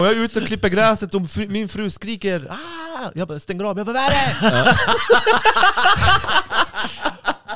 [0.00, 3.10] Och jag är ute och klipper gräset och fru, min fru skriker ah!
[3.14, 4.76] Jag bara stänger av, jag bara vad är det?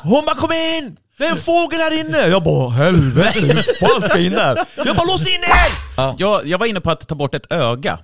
[0.03, 0.97] Hon bara kom in!
[1.17, 2.17] Det är en fågel här inne!
[2.17, 4.65] Jag bara helvete, hur fan ska jag in där?
[4.75, 6.13] Jag bara lås in er!
[6.17, 7.99] Jag, jag var inne på att ta bort ett öga.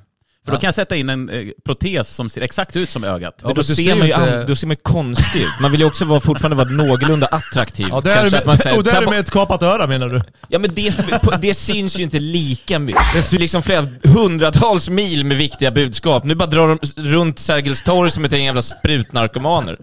[0.45, 3.33] För då kan jag sätta in en eh, protes som ser exakt ut som ögat.
[3.41, 5.47] Ja, Men då du ser, man ju inte- an, då ser man ju konstig ut.
[5.61, 7.87] Man vill ju också vara, fortfarande vara någorlunda attraktiv.
[7.89, 9.31] Ja, det är Kanske med, att man säger, och det ta är bort- med ett
[9.31, 10.21] kapat öra menar du?
[10.47, 13.01] Ja men det, på- det syns ju inte lika mycket.
[13.13, 16.23] Det är liksom flera hundratals mil med viktiga budskap.
[16.23, 16.79] Nu bara drar de
[17.11, 19.77] runt Sergels torg som ett gäng jävla sprutnarkomaner.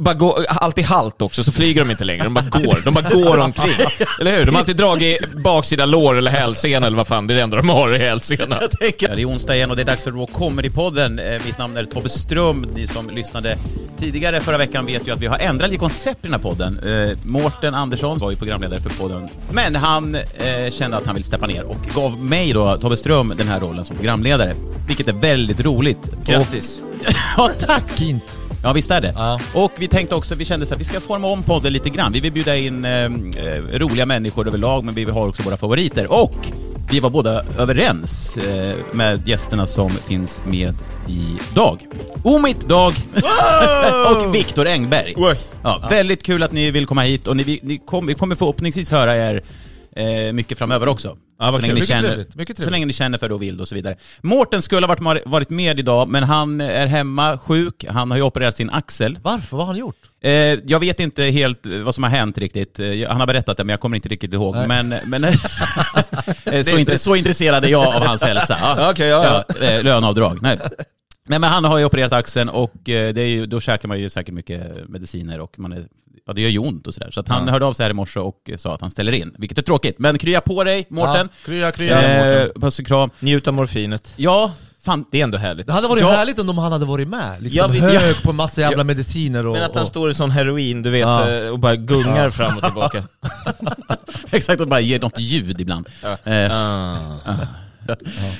[0.00, 2.24] Bara gå, alltid halt också, så flyger de inte längre.
[2.24, 2.84] De bara går.
[2.84, 3.74] De bara går omkring.
[4.20, 4.44] Eller hur?
[4.44, 7.56] De har alltid dragit baksida lår eller hälsena eller vad fan, det är det enda
[7.56, 8.56] de har i hälsena.
[8.80, 9.16] Tänker.
[9.16, 11.32] Det är onsdag igen och det är dags för Raw Comedy-podden.
[11.34, 12.66] Eh, Mitt namn är Tobbe Ström.
[12.74, 13.56] Ni som lyssnade
[13.98, 16.78] tidigare förra veckan vet ju att vi har ändrat lite koncept i den här podden.
[16.78, 21.26] Eh, Mårten Andersson var ju programledare för podden, men han eh, kände att han ville
[21.26, 24.54] steppa ner och gav mig då, Tobbe Ström, den här rollen som programledare.
[24.86, 26.10] Vilket är väldigt roligt.
[26.26, 26.80] Grattis.
[26.80, 27.90] Och, ja, tack!
[27.90, 28.36] Fint.
[28.62, 29.12] Ja, visst är det.
[29.16, 29.40] Ja.
[29.54, 32.12] Och vi tänkte också, vi kände så att vi ska forma om podden lite grann.
[32.12, 33.08] Vi vill bjuda in eh, eh,
[33.72, 36.12] roliga människor överlag, men vi har också våra favoriter.
[36.12, 36.34] Och
[36.90, 40.74] vi var båda överens eh, med gästerna som finns med
[41.52, 41.78] idag.
[42.24, 42.92] Omit Dag
[44.10, 45.14] och Viktor Engberg.
[45.62, 48.34] Ja, väldigt kul att ni vill komma hit och ni, vi- ni kom, vi kommer
[48.36, 49.42] förhoppningsvis höra er
[49.96, 51.16] eh, mycket framöver också.
[51.38, 52.72] Ja, så, länge ni Mycket känner, trevligt, mycket så trevligt.
[52.72, 53.96] länge ni känner för det och vill det och så vidare.
[54.20, 57.84] Mårten skulle ha varit, varit med idag, men han är hemma sjuk.
[57.88, 59.18] Han har ju opererat sin axel.
[59.22, 59.56] Varför?
[59.56, 59.96] Vad har han gjort?
[60.22, 60.32] Eh,
[60.66, 62.78] jag vet inte helt eh, vad som har hänt riktigt.
[62.80, 64.54] Eh, han har berättat det, men jag kommer inte riktigt ihåg.
[64.54, 64.68] Nej.
[64.68, 65.24] Men, men
[66.44, 68.58] eh, så, intre, så intresserad är jag av hans hälsa.
[68.76, 68.90] Ja.
[68.90, 69.66] Okej, ja, ja.
[69.66, 70.38] eh, löneavdrag.
[70.42, 70.58] Nej.
[71.30, 74.00] Men, men han har ju opererat axeln och eh, det är ju, då käkar man
[74.00, 75.86] ju säkert mycket mediciner och man är,
[76.26, 77.10] ja, det gör ju ont och sådär.
[77.10, 79.34] Så att han hörde av sig här i morse och sa att han ställer in,
[79.38, 79.98] vilket är tråkigt.
[79.98, 81.28] Men krya på dig, Mårten.
[81.44, 82.42] Ja, krya, krya.
[82.42, 83.10] Eh, puss och kram.
[83.20, 84.12] Njut av morfinet.
[84.16, 84.52] Ja,
[84.82, 85.04] fan.
[85.10, 85.66] Det är ändå härligt.
[85.66, 86.10] Det hade varit Ja.
[86.10, 87.42] härligt om han hade varit med.
[87.42, 88.14] Liksom Ja, vi- hög ja.
[88.24, 89.52] på massa jävla mediciner och...
[89.52, 91.30] Men att han och, står i sån heroin, du vet, Ja.
[91.30, 93.04] eh, och bara gungar fram och tillbaka.
[94.30, 95.88] Exakt, och bara ger något ljud ibland.
[96.24, 96.44] Eh,
[97.92, 97.96] Ah.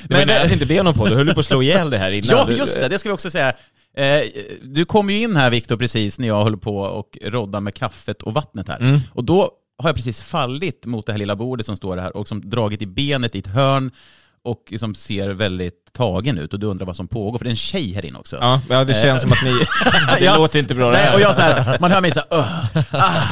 [0.09, 1.99] Det var nära att inte be honom på Du höll på att slå ihjl det
[1.99, 2.29] här innan.
[2.31, 2.89] Ja, just det.
[2.89, 3.49] Det ska vi också säga.
[3.97, 4.21] Eh,
[4.63, 8.23] du kom ju in här Viktor precis när jag höll på och rodda med kaffet
[8.23, 8.79] och vattnet här.
[8.81, 9.01] Mm.
[9.13, 9.51] Och då
[9.83, 12.83] har jag precis fallit mot det här lilla bordet som står här och som dragit
[12.83, 13.91] i benet i ett hörn
[14.45, 17.51] och som ser väldigt tagen ut och du undrar vad som pågår, för det är
[17.51, 18.37] en tjej här inne också.
[18.41, 19.51] Ja, ja, det känns som att ni...
[20.19, 20.37] Det Ja.
[20.37, 21.15] låter inte bra det Nej, här.
[21.15, 23.31] och jag så här, man hör mig så här, "Ugh."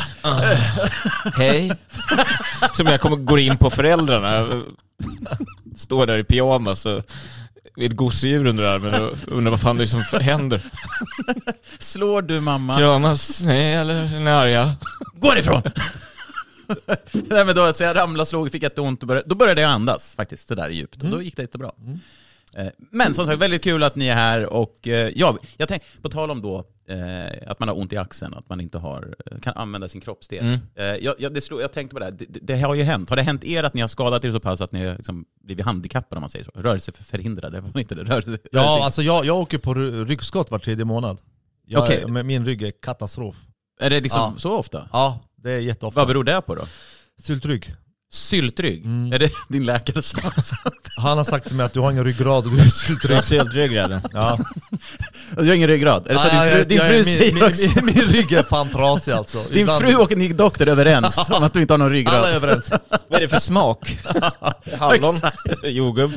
[1.36, 1.72] Hej.
[2.72, 4.46] Som jag kommer, går in på föräldrarna.
[5.76, 7.02] Står där i pyjamas och
[7.76, 10.62] med ett gosedjur under armen och undrar vad fan det är som händer.
[11.78, 12.76] slår du mamma?
[12.76, 13.42] Kramas?
[13.42, 14.74] Nej, eller är ni arga?
[15.14, 15.62] Gå ifrån!
[17.12, 19.70] Nej men då, så jag ramlade och slog, fick jätteont och började, då började jag
[19.70, 21.02] andas faktiskt, det där djupt.
[21.02, 21.68] Och då gick det jättebra.
[21.68, 21.94] Eh,
[22.90, 26.08] Men som sagt, väldigt kul att ni är här och eh, ja, jag tänk, på
[26.08, 29.54] tal om då eh, att man har ont i axeln, att man inte har, kan
[29.56, 30.40] använda sin kroppsdel.
[30.46, 30.58] Mm.
[30.74, 33.08] Eh, jag, jag, det slog, jag tänkte på det, här, det, det har ju hänt.
[33.08, 35.24] Har det hänt er att ni har skadat er så pass att ni har liksom
[35.44, 36.50] blivit handikappade om man säger så?
[36.54, 38.02] Rörelseförhindrade, var inte det?
[38.04, 41.20] Rörelse, Ja, rörelse- alltså jag, jag åker på ry- ryggskott var tredje månad.
[41.66, 43.36] Jag, med Min rygg är katastrof.
[43.80, 44.34] Är det liksom Ja.
[44.36, 44.88] så ofta?
[44.92, 46.00] Ja, det är jätteofta.
[46.00, 46.62] Vad beror det på då?
[47.20, 47.74] Syltrygg.
[48.10, 48.84] Syltrygg?
[48.84, 49.12] Mm.
[49.12, 50.88] Är det din läkare som har sagt?
[50.96, 53.24] Han har sagt till mig att du har ingen ryggrad och du är syltrygg.
[53.24, 54.00] Syltryggraden.
[54.12, 54.38] Ja.
[55.36, 56.06] Du har ingen ryggrad?
[56.06, 57.68] Är det så Ja, din fru, jag- din jag- fru min, säger min, också?
[57.84, 59.38] min, min rygg är fan trasig alltså.
[59.52, 61.94] Din Ibland- fru och din doktor är överens om att du inte har någon Alla
[61.94, 62.24] är ryggrad.
[62.34, 62.70] överens.
[62.90, 63.98] Vad är det för smak?
[64.78, 65.14] Hallon?
[65.64, 66.12] Jordgubb?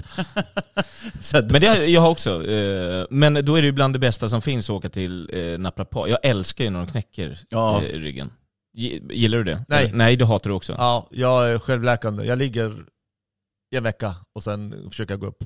[1.52, 2.48] Men det, jag har också.
[2.52, 5.60] Eh, men då är det ju bland det bästa som finns att åka till eh,
[5.60, 6.10] naprapat.
[6.10, 7.82] Jag älskar ju när de knäcker Ja.
[7.84, 8.32] eh, ryggen.
[8.77, 9.65] Gi- Gillar du det?
[9.68, 9.91] Nej.
[9.94, 10.75] Nej, du hatar det också.
[10.77, 12.23] Ja, jag är självläkande.
[12.25, 12.71] Jag ligger
[13.73, 15.44] i en vecka och sen försöker jag gå upp.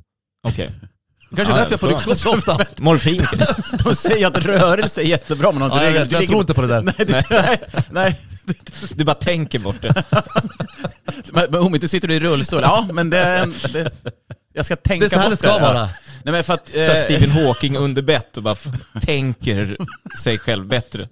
[0.48, 0.72] Okej.
[1.36, 2.66] Kanske Ja, därför jag får ryggskott så ofta.
[2.78, 3.28] Morfin.
[3.84, 6.32] De säger att rörelse är jättebra men har Ja, jag, inte vet, du jag ligger-
[6.32, 6.82] tror inte på det där.
[6.82, 7.58] Nej, du, nej,
[7.92, 8.20] nej.
[8.96, 10.04] Du bara tänker bort det.
[11.34, 12.60] Men, men Omid, du sitter i rullstol.
[12.64, 13.54] Ja, men det är en...
[13.74, 13.92] Det,
[14.54, 15.60] jag ska tänka Det är så här det bort ska Ja.
[15.60, 15.90] vara.
[16.24, 16.68] Nej men för att...
[16.70, 18.56] Så eh, Stephen Hawking under bett och bara
[19.02, 19.78] tänker
[20.24, 21.10] sig själv bättre.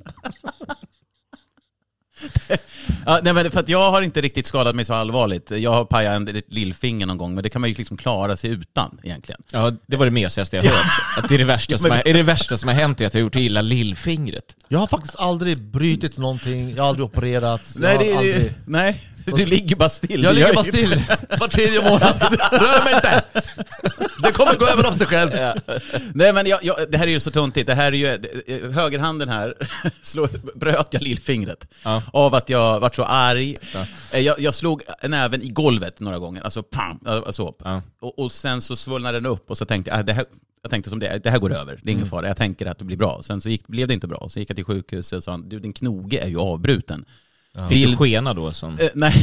[3.06, 5.52] Ja, nej men för att jag har inte riktigt skadat mig så allvarligt.
[5.52, 8.38] Jag har pajat en, ett lillfinger någon gång, men det kan man ju liksom klara
[8.38, 9.42] sig utan egentligen.
[9.52, 10.86] Ja, det var det mesigaste jag hört.
[11.18, 13.14] Att det är det värsta, som har, är det värsta som har hänt är att
[13.14, 14.56] jag har gjort illa lillfingret.
[14.68, 17.76] Jag har faktiskt aldrig brutit någonting, jag har aldrig opererats.
[17.76, 18.54] Jag Nej, det, aldrig...
[18.66, 20.24] nej, du ligger bara still.
[20.24, 20.90] Jag ligger bara still
[21.40, 22.22] var tredje månad.
[22.52, 23.24] Rör mig inte!
[24.24, 25.32] Det kommer gå över av sig själv.
[26.14, 27.68] Nej men jag, jag, det här är ju så tuntigt.
[27.68, 28.08] Det här är ju,
[28.48, 29.54] eh, högerhanden här
[30.02, 31.68] slå, bröt jag lillfingret.
[31.84, 32.04] Ja.
[32.14, 33.58] Av att jag vart så arg.
[34.14, 37.82] Eh, Jag, jag slog näven i golvet några gånger, alltså pam, alltså, Ja.
[38.02, 40.26] och, och sen så svullnade den upp och så tänkte jag, ah, det här,
[40.62, 42.80] jag tänkte som det, det här går över, det är ingen fara, jag tänker att
[42.80, 43.22] det blir bra.
[43.24, 45.60] Sen så gick, blev det inte bra, så gick jag till sjukhuset och sa, du
[45.60, 47.06] din knoge är ju avbruten.
[47.70, 48.80] Fick du skena då som...
[48.80, 49.14] Eh, nej,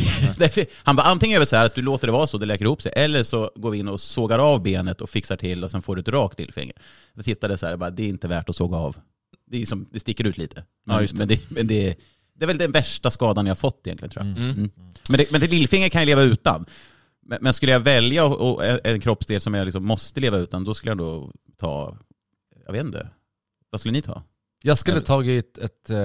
[0.82, 2.65] han bara antingen gör vi så här att du låter det vara så, det läker
[2.65, 5.71] ihop sig, eller så går vi in och sågar av benet och fixar till och
[5.71, 6.77] sen får du ett rakt lillfinger.
[7.15, 8.97] Jag tittade så här, bara, det är inte värt att såga av.
[9.47, 10.65] Det, är som, det sticker ut lite.
[10.87, 11.19] Men, Ja, just det.
[11.19, 11.94] men, det, men det,
[12.35, 14.38] det är väl den värsta skadan jag fått egentligen tror jag.
[14.38, 14.71] Mm.
[15.09, 16.67] Men, det, men det lillfinger kan jag leva utan.
[17.26, 20.37] Men, men skulle jag välja och, och en- en kroppsdel som jag liksom måste leva
[20.37, 21.97] utan, då skulle jag då ta,
[22.67, 23.09] jag vet inte,
[23.71, 24.23] vad skulle ni ta?
[24.62, 25.91] Jag skulle tagit ett...
[25.91, 25.97] Eh,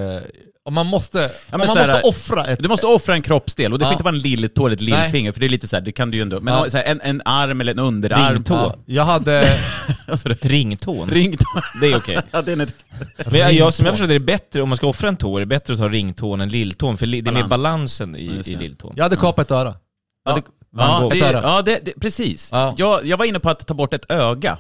[0.68, 2.60] om man måste, om men man här- måste offra ett...
[2.64, 3.94] Du måste offra en kroppsdel och det får Ja.
[3.94, 6.12] inte vara en lilletå eller ett lillfinger för det är lite så här, det kan
[6.12, 6.40] du ju ändå.
[6.42, 6.68] Men Ja.
[6.74, 8.34] här, en, en arm eller en underarm.
[8.34, 8.54] Ringtå.
[8.56, 9.54] Ja, jag hade...
[10.08, 11.10] Alltså, Ringtån.
[11.10, 11.46] Ringtå.
[11.82, 12.18] Det är okej.
[12.32, 12.86] Ja, det är ett...
[13.26, 15.36] Men jag, jag, som jag förstår det är bättre, om man ska offra en tå,
[15.36, 17.50] är det bättre att ta ringtån än lilltån, för li, det är mer Balans.
[17.50, 18.94] balansen i, i lilltån.
[18.98, 19.76] Jag hade kapat ett öra.
[20.26, 22.50] Ja, det, ja, det, ja precis.
[22.52, 22.74] Ja.
[22.78, 24.58] Jag, jag var inne på att ta bort ett öga.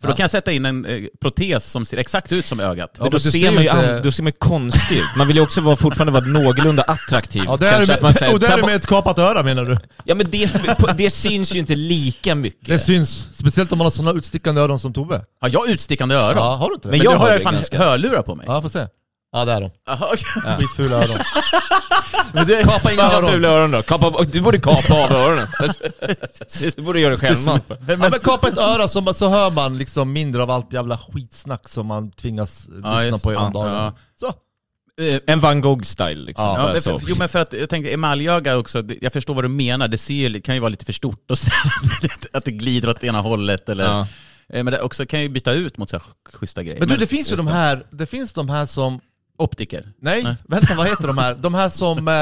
[0.00, 2.90] För då kan jag sätta in en eh, protes som ser exakt ut som ögat.
[2.96, 5.04] Ja, Men då ser, man ju an, då ser man ju konstig ut.
[5.16, 7.42] Man vill ju också vara, fortfarande vara någorlunda attraktiv.
[7.46, 9.42] Ja, det är Kanske att man säger, och ta är bort- med ett kapat öra
[9.42, 9.76] menar du?
[10.04, 10.50] Ja men det,
[10.96, 12.68] det syns ju inte lika mycket.
[12.68, 13.28] Det syns.
[13.32, 15.24] Speciellt om man har sådana utstickande öron som Tobbe.
[15.40, 16.36] Har jag utstickande öron?
[16.36, 16.90] Ja, har du inte det?
[16.92, 17.78] Men, Men jag har har jag det fan ganska.
[17.78, 18.46] hörlurar på mig.
[18.48, 18.86] Ja, får se.
[19.32, 19.70] Ja, det är de.
[19.86, 20.56] Jaha, okej.
[20.58, 21.16] Skitfula öron.
[22.32, 23.30] Men det, Kapa inga öron.
[23.30, 23.82] fula öron då.
[23.82, 25.46] Kapa, du borde kapa av öronen.
[26.76, 27.64] Du borde göra det självmant.
[27.86, 31.68] Men, men kapa ett öra så, så hör man liksom mindre av allt jävla skitsnack
[31.68, 33.94] som man tvingas lyssna just- på i ja, om dagarna.
[34.20, 34.26] Så.
[34.26, 36.44] eh, En van Gogh-style liksom.
[36.46, 39.44] Ja, Ja, men för, jo men för att jag tänkte emaljöga också, jag förstår vad
[39.44, 41.50] du menar, det ser, ju- kan ju vara lite för stort och så,
[42.32, 43.84] att det glider åt ena hållet eller...
[43.84, 44.06] Ja.
[44.52, 46.02] Eh, Men det också kan ju byta ut mot så här
[46.32, 46.78] schyssta grejer.
[46.80, 49.00] Men du, det finns ju de här, det finns de här som,
[49.38, 49.92] Optiker.
[50.00, 50.36] nej, Nej.
[50.48, 51.34] vänta vad heter de här?
[51.34, 52.14] De här som eh,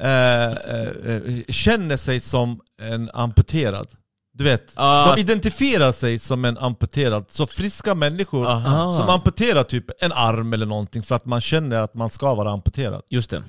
[0.00, 0.52] eh,
[1.14, 3.86] eh, känner sig som en amputerad.
[4.36, 5.12] Du vet, Ja.
[5.16, 7.24] de identifierar sig som en amputerad.
[7.28, 8.92] Så friska människor Aha.
[8.92, 12.50] som amputerar typ en arm eller någonting för att man känner att man ska vara
[12.50, 13.02] amputerad.
[13.10, 13.42] Just det.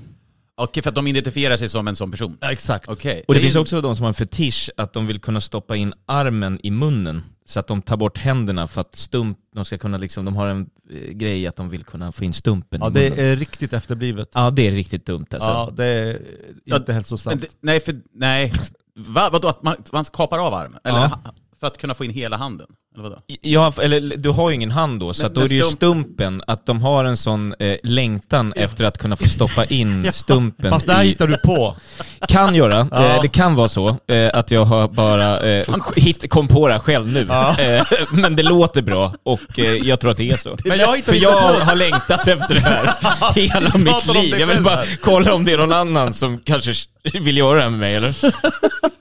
[0.57, 2.37] Okej, för att de identifierar sig som en sån person?
[2.41, 2.89] Ja, exakt.
[2.89, 3.23] Okej.
[3.27, 5.75] Och det, finns ju- också de som har en fetisch att de vill kunna stoppa
[5.75, 7.23] in armen i munnen.
[7.45, 10.47] Så att de tar bort händerna för att stump, de ska kunna liksom, de har
[10.47, 13.15] en eh, grej att de vill kunna få in stumpen Ja, i munnen.
[13.15, 14.29] det är riktigt efterblivet.
[14.33, 15.49] Ja, det är riktigt dumt alltså.
[15.49, 16.21] Ja, det är
[16.63, 17.33] Ja, inte hälsosamt.
[17.35, 18.53] Men det, nej, för, nej.
[18.95, 20.79] Va, vadå, att man, man kapar av armen?
[20.83, 21.05] Eller Ja.
[21.07, 22.67] ha- för att kunna få in hela handen?
[22.95, 23.19] Eller vadå?
[23.41, 25.71] Ja, eller du har ju ingen hand då, så Men- då är det ju stump-
[25.75, 30.71] stumpen, att de har en sån eh, längtan efter att kunna få stoppa in stumpen
[30.71, 31.07] Fast det här i...
[31.07, 31.75] hittar du på.
[32.27, 33.03] Kan göra, Ja.
[33.15, 36.73] eh, det kan vara så eh, att jag har bara eh, hit, kom på det
[36.73, 37.21] här själv nu.
[37.21, 40.57] Eh, men det låter bra och eh, jag tror att det är så.
[40.65, 42.93] Men jag För på jag har längtat efter det här
[43.35, 44.35] hela mitt liv.
[44.39, 46.73] Jag vill bara kolla om det är någon annan som kanske
[47.21, 48.09] vill göra det här med mig eller?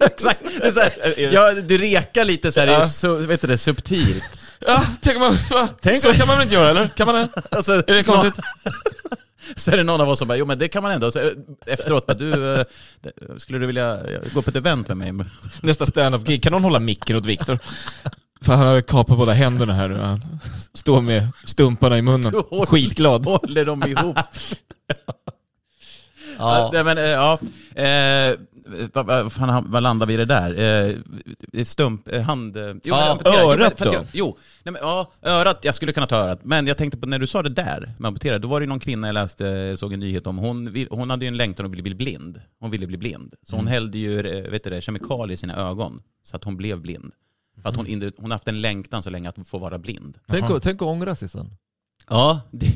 [0.00, 0.40] Exakt.
[0.60, 2.88] Det är så här, ja, du rekar lite så här, Ja.
[2.88, 4.24] så, vet du det, subtilt.
[4.66, 5.68] Ja, tänk man, va?
[5.82, 6.88] Tänk så om- kan man väl inte göra eller?
[6.88, 7.28] Kan man det?
[7.50, 8.34] Alltså, Är det konstigt?
[9.56, 11.12] Så är det någon av oss som bara, jo men det kan man ändå.
[11.12, 11.26] Så, eh,
[11.66, 12.64] efteråt bara, du, eh,
[13.38, 13.98] skulle du vilja
[14.34, 15.26] gå på ett event med mig?
[15.60, 17.58] Nästa stand-up-gig, kan någon hålla micken åt Viktor?
[18.42, 19.96] För han har kapat båda händerna här nu.
[20.00, 20.40] Han
[20.74, 22.32] står med stumparna i munnen.
[22.66, 23.26] Skitglad.
[23.26, 24.18] Håller de ihop?
[26.44, 26.70] Ja.
[26.72, 27.38] Nej, men, eh, ja.
[27.82, 28.36] Eh,
[28.92, 30.58] vad, vad, fan, vad landar vi i det där?
[31.52, 32.56] Eh, stump, eh, hand...
[32.56, 33.18] eh, Jo, Ja,
[33.52, 33.92] örat då?
[33.92, 36.40] Jag, jo, nej, men, ja, örat, jag skulle kunna ta örat.
[36.44, 38.80] Men jag tänkte på när du sa det där med amputera, då var det någon
[38.80, 41.82] kvinna jag läste, såg en nyhet om, hon, hon hade ju en längtan att bli,
[41.82, 42.40] bli blind.
[42.60, 43.34] Hon ville bli blind.
[43.42, 46.56] Så hon hällde ju eh, vet du det, kemikalier i sina ögon, så att hon
[46.56, 47.12] blev blind.
[47.62, 50.18] För att hon, inte- hon har haft en längtan så länge att få vara blind.
[50.28, 51.50] Tänk, tänk att ångra sig sen.
[52.08, 52.66] Ja, det,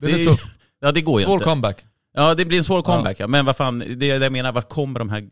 [0.00, 0.44] Det är det- tuff.
[0.80, 1.44] Ja, det går ju Svår inte.
[1.44, 1.84] comeback.
[2.18, 3.20] Ja, det blir en svår comeback.
[3.20, 3.26] Ja.
[3.26, 5.28] Men vad fan, det är det jag menar, var kommer de här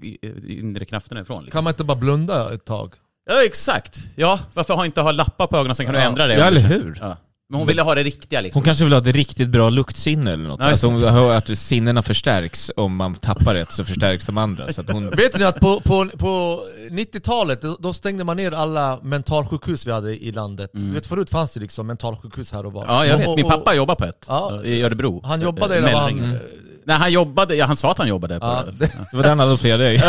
[0.50, 1.44] inre krafterna ifrån?
[1.44, 1.58] Liksom?
[1.58, 2.94] Kan man inte bara blunda ett tag?
[3.30, 3.98] Ja, exakt.
[4.16, 6.34] Ja, varför har inte ha lappar på ögonen, sen kan du ändra det.
[6.34, 6.98] Ja, eller hur?
[7.00, 7.16] Ja.
[7.48, 8.58] Men hon ville ha det riktiga liksom.
[8.60, 10.60] Hon kanske vill ha ett riktigt bra luktsinne eller något.
[10.60, 14.72] Ja, alltså hon hör att sinnena förstärks, om man tappar ett så förstärks de andra.
[14.72, 15.10] Så att hon...
[15.10, 16.60] Vet ni att på, på, på
[16.90, 20.70] 90-talet, då- stängde man ner alla mentalsjukhus vi hade i landet.
[20.72, 22.84] Du vet förut fanns det liksom mentalsjukhus här och var.
[22.84, 22.94] Mm.
[22.94, 23.28] Ja, jag Och- vet.
[23.28, 24.62] och- Min pappa jobbar på ett Ja.
[24.64, 25.20] i Örebro.
[25.24, 26.14] Han jobbade Eh, var han...
[26.14, 26.38] Mellringen.
[26.86, 28.72] Nej, han jobbade, ja, han sa att han jobbade på Ja, det.
[29.10, 29.94] det, var där han adopterade dig.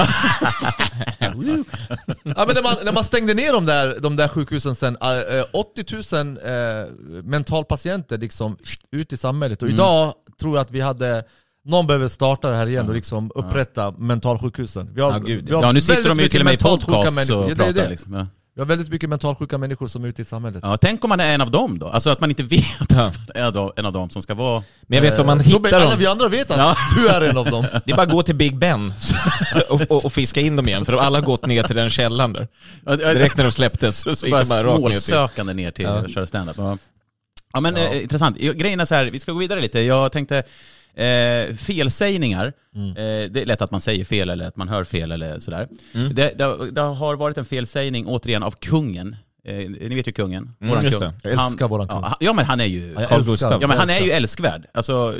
[1.19, 1.31] ja,
[2.23, 6.15] men när, man, när man stängde ner de där, de där sjukhusen sen, eh, 80
[6.15, 8.57] 000 eh, mentalpatienter liksom
[8.91, 9.61] ut i samhället.
[9.61, 9.71] Mm.
[9.73, 11.23] Och idag tror jag att vi hade
[11.65, 14.89] någon behöver starta det här igen och liksom upprätta mentalsjukhusen.
[14.93, 15.45] Vi har, Ja, gud.
[15.49, 17.55] vi har Ja, nu sitter de ju till och med i podcast och Ja, det
[17.55, 17.89] pratar det.
[17.89, 18.13] liksom.
[18.13, 18.27] Ja.
[18.55, 20.59] Vi har väldigt mycket mentalt sjuka människor som är ute i samhället.
[20.63, 21.87] Ja, tänk om man är en av dem då?
[21.87, 23.05] Alltså att man inte vet Ja.
[23.05, 24.63] att man är en av dem som ska vara...
[24.81, 25.99] Men jag vet var man Så hittar alla dem.
[25.99, 26.75] vi andra vet att Ja.
[26.95, 27.65] du är en av dem.
[27.85, 28.93] Det är bara att gå till Big Ben
[29.69, 31.89] och, och, och fiska in dem igen, för de alla har gått ner till den
[31.89, 32.47] källaren där.
[33.13, 35.55] Direkt när de släpptes så Så gick bara de bara rakt ner till...
[35.55, 35.91] ner till Ja.
[35.91, 36.55] att köra standup.
[37.55, 37.57] Ja.
[37.57, 38.37] ja men eh, intressant.
[38.37, 39.79] Grejen är så här, vi ska gå vidare lite.
[39.81, 40.37] Jag tänkte,
[40.93, 42.89] eh, felsägningar, Mm.
[42.89, 45.67] eh, det är lätt att man säger fel eller att man hör fel eller sådär.
[45.93, 46.15] Mm.
[46.15, 49.15] Det, det, det har varit en felsägning återigen av kungen.
[49.47, 51.11] Eh, ni vet ju kungen, Mm, våran kung.
[51.23, 52.01] Jag älskar våran kung.
[52.01, 52.95] Ja, ja men han är ju...
[52.99, 53.57] Ja, Carl Gustaf.
[53.61, 54.65] Ja men han är ju älskvärd.
[54.73, 55.15] Alltså,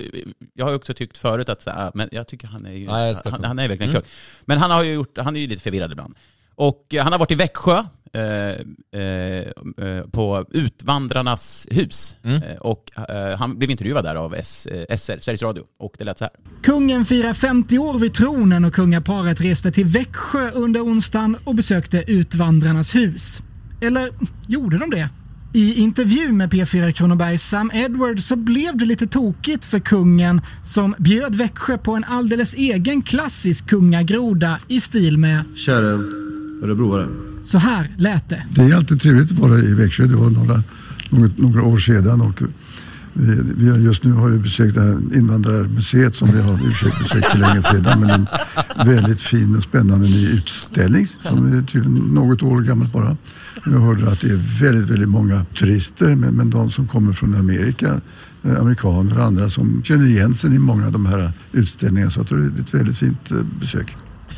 [0.54, 3.16] jag har också tyckt förut att så här, men jag tycker han är ju, Ja,
[3.26, 4.04] han, han är verkligen kung.
[4.46, 6.16] Men han har ju gjort, han är ju lite förvirrad ibland.
[6.56, 7.84] Och eh, han har varit i Växjö,
[8.16, 9.40] eh, eh,
[9.88, 12.18] eh, på Utvandrarnas hus.
[12.24, 12.44] Mm.
[12.44, 16.04] Eh, och eh, han blev intervjuad där av S, eh, SR, Sveriges Radio, och det
[16.04, 16.34] lät så här.
[16.62, 22.04] Kungen firar 50 år vid tronen och kungaparet reste till Växjö under onsdagen och besökte
[22.08, 23.42] Utvandrarnas hus.
[23.82, 24.10] Eller
[24.48, 25.10] gjorde de det?
[25.54, 30.96] I intervju med P4 Kronobergs Sam Edwards så blev det lite tokigt för kungen som
[30.98, 36.00] bjöd Växjö på en alldeles egen klassisk kungagroda i stil med Kära
[36.64, 38.44] örebroare så här lät det.
[38.50, 40.06] Det är alltid trevligt att vara i Växjö.
[40.06, 40.64] Det var några,
[41.10, 42.42] något, några år sedan och
[43.18, 47.00] vi, vi har just nu har vi besökt det här invandrarmuseet som vi har försökt
[47.00, 48.00] besöka för besökt för länge sedan.
[48.00, 48.28] Men
[48.76, 53.18] en väldigt fin och spännande ny utställning som är tydligen något år gammal bara.
[53.66, 57.36] Jag hörde att det är väldigt, väldigt många turister men, men de som kommer från
[57.36, 58.02] Amerika,
[58.44, 62.12] eh, amerikaner och andra som känner igen sig i många av de här utställningarna.
[62.12, 63.96] Så jag tror det är ett väldigt fint eh, besök.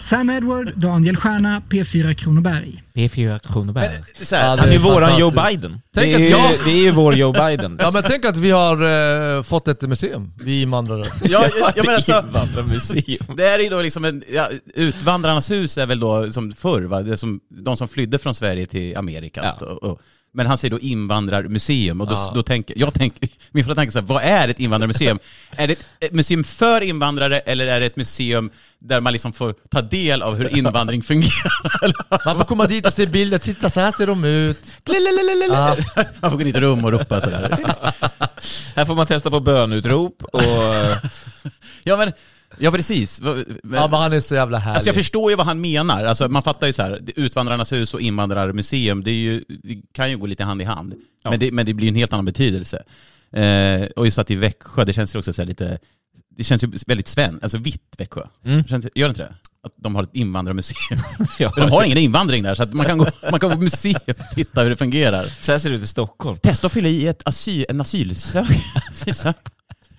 [0.09, 2.83] Sam Edward, Daniel Stjärna, P4 Kronoberg.
[2.93, 3.89] P4 Kronoberg.
[4.17, 5.31] Det är så här, Ja, Han är är våran Joe.
[5.31, 5.81] Biden.
[5.95, 7.77] Tänk det, är, jag- det är ju vår Joe Biden.
[7.81, 11.05] Ja men tänk att vi har eh, fått ett museum, vi invandrare.
[11.23, 13.35] ja, ja, men alltså, Invandrarmuseum.
[13.37, 17.01] det är ju då liksom en, ja, Utvandrarnas hus är väl då som förr, va?
[17.01, 19.41] Det är som, de som flydde från Sverige till Amerika.
[19.59, 19.65] Ja.
[19.65, 20.01] Och, och,
[20.34, 22.31] men han säger då invandrarmuseum och då, Ja.
[22.36, 25.19] då tänker jag, tänker, min första tanke är så här, vad är ett invandrarmuseum?
[25.51, 29.34] är det ett, ett museum för invandrare eller är det ett museum där man liksom
[29.34, 32.25] får ta del av hur invandring fungerar?
[32.25, 34.63] Man får komma dit och se bilder, titta så här ser de ut.
[35.51, 35.75] Ja.
[36.22, 37.57] man får gå dit i rum och ropa sådär.
[38.75, 40.41] Här får man testa på bönutrop och...
[41.84, 42.13] Ja men,
[42.59, 43.21] ja precis.
[43.21, 44.75] Men- ja men han är så jävla härlig.
[44.75, 46.05] Alltså jag förstår ju vad han menar.
[46.05, 50.17] Alltså man fattar ju så här, Utvandrarnas hus och invandrarmuseum, det, ju, det kan ju
[50.17, 50.93] gå lite hand i hand.
[51.23, 51.29] Ja.
[51.29, 52.83] Men, det, men det blir en helt annan betydelse.
[53.31, 55.79] Eh, och just att i Växjö, det känns ju också så lite,
[56.37, 58.21] det känns ju väldigt svenskt, alltså vitt Växjö.
[58.45, 58.63] Mm.
[58.63, 59.35] Känns, gör det inte det?
[59.63, 60.99] Att de har ett invandrarmuseum.
[61.39, 63.61] Ja, de har ingen invandring där, så att man kan gå, man kan gå på
[63.61, 65.25] museum och titta hur det fungerar.
[65.41, 66.37] Så här ser det ut i Stockholm.
[66.37, 68.53] Testa att fylla i ett asyl, en asylsökande.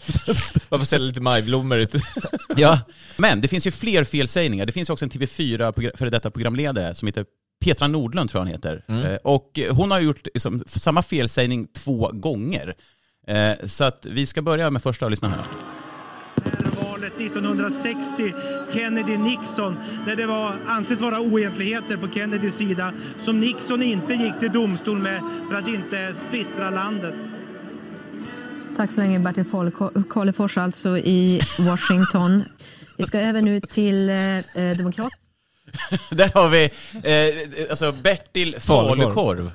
[0.69, 1.87] Varför sälja lite majblommor?
[2.57, 2.81] Ja.
[3.17, 4.67] Men det finns ju fler felsägningar.
[4.67, 7.25] Det finns också en TV4 progra- före detta programledare som heter
[7.65, 8.85] Petra Nordlund tror jag han heter.
[8.89, 9.05] Mm.
[9.05, 12.75] Eh, Och hon har gjort liksom, samma felsägning två gånger.
[13.27, 15.39] Eh, Så att vi ska börja med första och lyssna här.
[16.83, 18.35] valet 1960,
[18.73, 19.77] Kennedy-Nixon,
[20.07, 24.99] där det var, anses vara oegentligheter på Kennedys sida som Nixon inte gick till domstol
[24.99, 27.15] med för att inte splittra landet.
[28.79, 29.45] Tack så länge Bertil
[30.11, 32.45] Karlefors alltså i Washington.
[32.99, 35.13] Vi ska över nu till eh, eh, Demokrat.
[36.11, 38.99] Där har vi eh, alltså Bertil Falukorv.
[39.01, 39.51] Falukorv.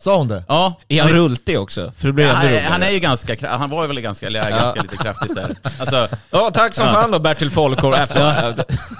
[0.00, 0.44] Sa hon det?
[0.48, 0.80] Ja.
[0.88, 1.92] Är han rultig också?
[1.96, 4.56] För det blir ännu han, är ju ganska, han var väl ganska, eller är Ja.
[4.56, 5.56] ganska lite kraftig så här.
[5.62, 6.92] Alltså, Ja, tack som Ja.
[6.92, 7.94] fan då Bertil Folkor.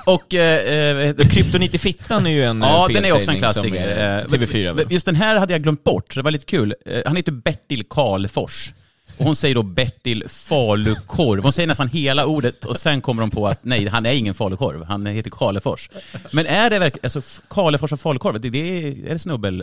[0.07, 0.35] och...
[0.35, 3.89] Eh, eh, Kryptonit i fittan är ju en Ja, eh, den är också en klassiker.
[3.89, 4.87] är Eh, TV4 väl?
[4.93, 6.75] Just den här hade jag glömt bort, så det var lite kul.
[7.07, 8.73] Han heter Bertil Karlfors.
[9.19, 11.43] Och hon säger då Bertil Falukorv.
[11.43, 14.35] Hon säger nästan hela ordet och sen kommer de på att nej, han är ingen
[14.35, 15.91] falukorv, han heter Karlefors.
[16.33, 19.61] Men är det verkligen, alltså Karlefors och falukorv, det, det är, är det snubbel,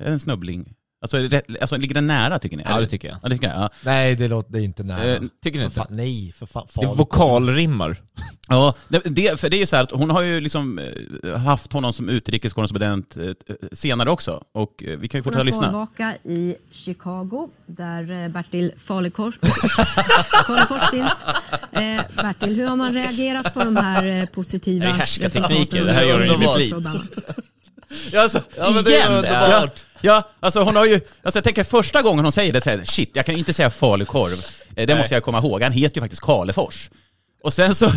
[0.00, 0.74] är det en snubbling?
[1.00, 2.62] Alltså, är det alltså ligger den nära tycker ni?
[2.66, 3.18] Ja, det tycker jag.
[3.22, 3.56] Ja, det tycker jag.
[3.58, 3.70] Ja.
[3.84, 5.04] Nej, det låter det är inte nära.
[5.04, 5.76] Eh, Tycker ni inte?
[5.76, 6.66] fan, nej, för fan.
[6.74, 7.96] Det är vokalrimmar.
[8.50, 10.78] Ja, det, det, för det är ju så här att hon har ju liksom
[11.24, 13.32] eh, haft honom som utrikeskorrespondent eh,
[13.72, 14.42] senare också.
[14.54, 15.62] Och eh, vi kan ju fortsätta lyssna.
[15.66, 19.34] valvaka i Chicago där eh, Bertil Karlefors
[20.90, 21.26] finns.
[21.72, 25.86] Eh, Bertil, hur har man reagerat på de här eh, positiva Det är härskartekniker, resultaten?
[25.86, 26.74] det här gör hon ju med flit.
[28.12, 29.12] Ja, alltså, Ja, men det är igen!
[29.12, 29.84] underbart.
[30.00, 32.78] Ja, ja, alltså hon har ju, alltså jag tänker första gången hon säger det, säger
[32.78, 34.44] jag, shit, jag kan ju inte säga falukorv.
[34.76, 36.90] Eh, Det måste jag komma ihåg, han heter ju faktiskt Karlefors.
[37.42, 37.90] Och sen så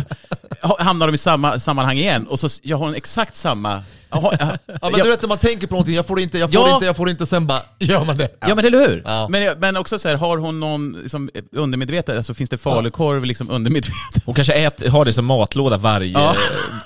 [0.62, 3.82] ha- hamnar de i samma sammanhang igen, och så gör hon exakt samma...
[4.10, 6.38] Ja, ja, Ja men ja, du vet när man tänker på någonting, jag får inte,
[6.38, 6.74] jag får Ja.
[6.74, 8.28] inte, jag får inte, sen bara gör man det.
[8.40, 9.02] Ja men eller hur?
[9.04, 9.28] Ja.
[9.28, 13.50] Men, men också så här, har hon någon liksom, undermedvetet, alltså finns det falukorv liksom
[13.50, 14.22] undermedvetet?
[14.24, 16.34] Hon kanske ät, har det som matlåda varje, Ja.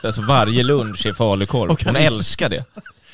[0.02, 1.76] alltså varje lunch är falukorv.
[1.86, 2.64] Hon älskar det.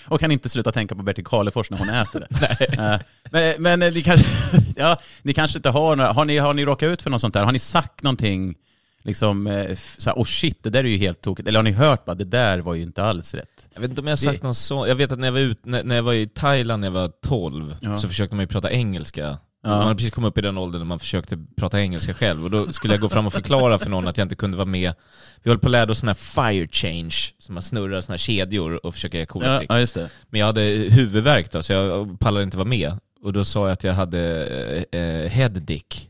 [0.05, 3.01] Och kan inte sluta tänka på Bertil Karlefors när hon äter det.
[3.33, 4.27] Eh, men men ni, kanske,
[4.77, 7.35] ja, ni kanske inte har några, har ni, har ni råkat ut för något sånt
[7.35, 7.45] där?
[7.45, 8.55] Har ni sagt någonting,
[9.03, 11.49] liksom, eh, f- så här, oh shit, det där är ju helt tokigt.
[11.49, 13.67] Eller har ni hört bara, det där var ju inte alls rätt?
[13.75, 14.87] Jag vet inte om jag har sagt Det- något så.
[14.87, 16.93] Jag vet att när jag var, ut, när, när jag var i Thailand när jag
[16.93, 17.97] var 12 Ja.
[17.97, 19.39] så försökte man ju prata engelska.
[19.63, 19.69] Ja.
[19.71, 22.51] Man hade precis kommit upp i den åldern när man försökte prata engelska själv och
[22.51, 24.95] då skulle jag gå fram och förklara för någon att jag inte kunde vara med.
[25.43, 28.19] Vi höll på att lära oss sån här fire change, som man snurrar såna här
[28.19, 29.97] kedjor och försöker göra coola Ja, trick.
[29.97, 30.09] ja.
[30.31, 32.99] Men jag hade huvudvärk då, så jag pallade inte vara med.
[33.23, 34.47] Och då sa jag att jag hade
[34.93, 36.09] eh, eh, head dick.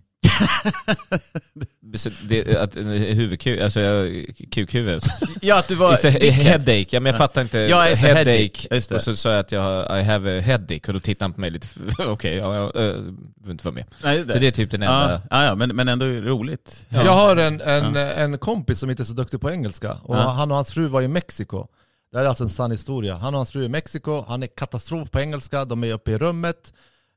[2.22, 5.02] Det, att, huvudkuk, alltså jag, kukhuvud.
[5.40, 5.92] Ja, att du var...
[5.94, 6.32] Istället-.
[6.32, 7.58] Headache, ja men jag fattar inte.
[7.58, 8.30] Ja, just det, headache.
[8.30, 8.68] headache.
[8.70, 8.94] Just det.
[8.94, 11.40] Och så sa jag att jag I have a headache och då tittade han på
[11.40, 11.68] mig lite,
[12.06, 13.84] okej, ja, jag äh, behöver inte vara med.
[14.04, 15.12] Nej, just Så det är typ den enda...
[15.12, 16.87] Ja, ja, ja men, men ändå roligt.
[16.88, 17.04] Ja.
[17.04, 20.20] Jag har en, en, en kompis som inte är så duktig på engelska och Ja.
[20.30, 21.66] han och hans fru var i Mexiko.
[22.12, 23.16] Det här är alltså en sann historia.
[23.16, 26.11] Han och hans fru är i Mexiko, han är katastrof på engelska, de är uppe
[26.11, 26.72] i rummet.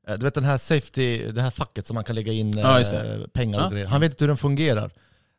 [0.08, 2.80] Eh, Du vet den här safety, det här facket som man kan lägga in Ja,
[2.80, 3.70] eh, pengar och Ja.
[3.70, 3.88] grejer.
[3.88, 4.92] Han vet inte hur den fungerar.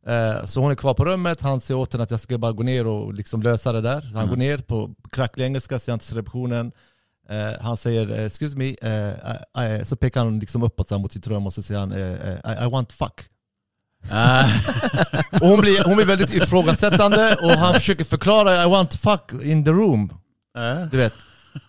[0.07, 2.53] Eh, Så hon är kvar på rummet, han säger åt henne att jag ska bara
[2.53, 4.01] gå ner och liksom lösa det där.
[4.01, 4.29] Så han Mm.
[4.29, 6.73] går ner på kracklig engelska, säger han till receptionen.
[7.61, 11.53] Han säger 'excuse me' I- I- så pekar han liksom uppåt mot sitt rum och
[11.53, 13.21] så säger han I, I want fuck.
[14.13, 14.45] Ah.
[15.41, 19.65] Och hon blir, hon blir väldigt ifrågasättande och han försöker förklara I want fuck in
[19.65, 20.13] the room.
[20.91, 21.13] Du vet.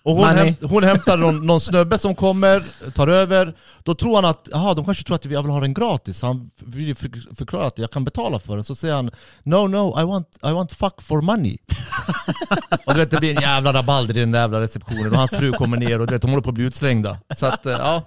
[0.04, 0.45] Och hon, Money.
[0.45, 3.54] häm, hon hämtar någon, någon snubbe som kommer, tar över.
[3.84, 6.21] Då tror han att, jaha de kanske tror att jag vill ha den gratis.
[6.21, 8.63] Han vill för, förklara att jag kan betala för den.
[8.63, 9.12] Så säger han
[9.43, 11.58] No no, I want, I want fuck for money.
[12.86, 15.32] och du vet det blir en jävla rabalder i den där jävla receptionen och hans
[15.32, 17.17] fru kommer ner och du vet, de håller på att bli utslängda.
[17.38, 18.02] Så att eh, ja,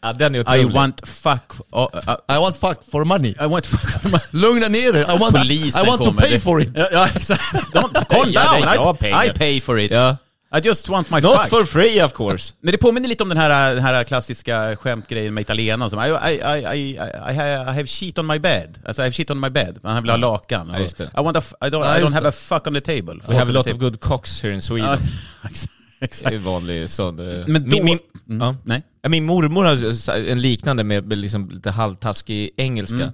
[0.00, 0.72] Ja, den är I otrolig.
[0.74, 1.52] want fuck...
[1.70, 3.30] oh, uh, I want fuck for money.
[3.40, 4.22] I want fuck...
[4.32, 6.22] Lugna ner dig, I want, Polisen I want to kommer.
[6.22, 6.70] pay for it.
[6.74, 7.42] Ja, ja exakt.
[7.74, 9.24] Don't, calm Ja, down, jag I, pengar.
[9.24, 9.90] I pay for it.
[9.90, 10.16] Ja.
[10.56, 11.48] I just want my Not fuck.
[11.50, 12.54] for free of course.
[12.60, 16.32] Men det påminner lite om den här, den här klassiska skämtgrejen med italienarna som I,
[16.32, 16.90] I, I, I,
[17.30, 18.78] I, have, sheet on my bed.
[18.84, 19.78] Alltså I have sheet on my bed.
[19.82, 20.72] Man vill ha lakan.
[20.98, 21.04] Ja.
[21.20, 23.14] I, want a f- I don't, Ja, I don't have a fuck on the table.
[23.20, 24.98] Fuck We have a lot the of good cocks here in Ja, Sweden.
[26.00, 26.28] exakt.
[26.30, 27.18] Det är vanlig sån...
[27.18, 27.76] eh, Men då...
[27.76, 28.56] min, min, Mm, ja.
[28.64, 28.82] Nej.
[29.08, 32.94] Min mormor har en liknande med liksom lite halvtaskig engelska.
[32.94, 33.12] Mm.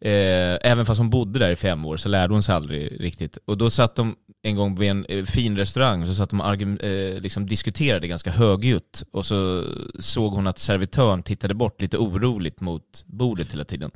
[0.00, 3.38] Eh, även fast hon bodde där i fem år så lärde hon sig aldrig riktigt.
[3.46, 6.84] Och då satt de en gång vid en eh, fin restaurang så satt de och
[6.84, 9.02] eh, liksom diskuterade ganska högljutt.
[9.12, 9.64] Och så
[10.00, 13.90] såg hon att servitören tittade bort lite oroligt mot bordet hela tiden.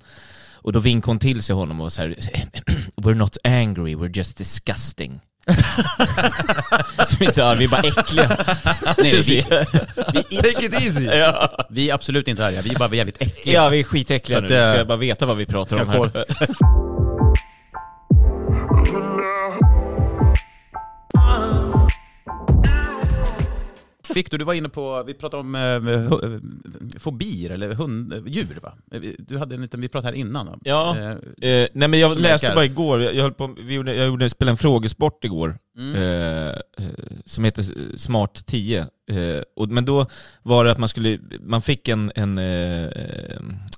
[0.63, 2.15] Och då vinkade hon till sig honom och var så här,
[2.97, 5.21] We're not angry, we're just disgusting.
[7.09, 8.29] så vi sa, vi är bara äckliga.
[8.99, 9.45] Nej, vi,
[10.31, 11.05] vi, Take it easy.
[11.05, 11.67] ja.
[11.71, 13.55] vi är absolut inte arga, vi är bara jävligt äckliga.
[13.55, 14.47] Ja, vi är skitäckliga Så nu.
[14.47, 16.90] att, Nu ska eh, jag bara veta vad vi pratar om här.
[24.11, 24.15] Kolla.
[24.15, 28.59] Victor, du var inne på, vi pratade om eh, eh, fobier, eller hund, eh, djur
[28.63, 28.73] va?
[28.93, 30.59] Eh, Du hade en liten, vi pratade här innan va?
[30.65, 30.97] Ja.
[30.99, 31.15] Eh,
[31.73, 32.55] nej men jag läste läkare.
[32.55, 35.95] bara igår, jag, höll på, vi gjorde, jag gjorde, spelade en frågesport igår, Mm.
[35.95, 36.55] eh,
[37.27, 37.65] som heter
[37.99, 38.81] Smart 10.
[39.11, 40.07] Eh, och, men då
[40.43, 42.35] var det att man skulle, man fick en, en,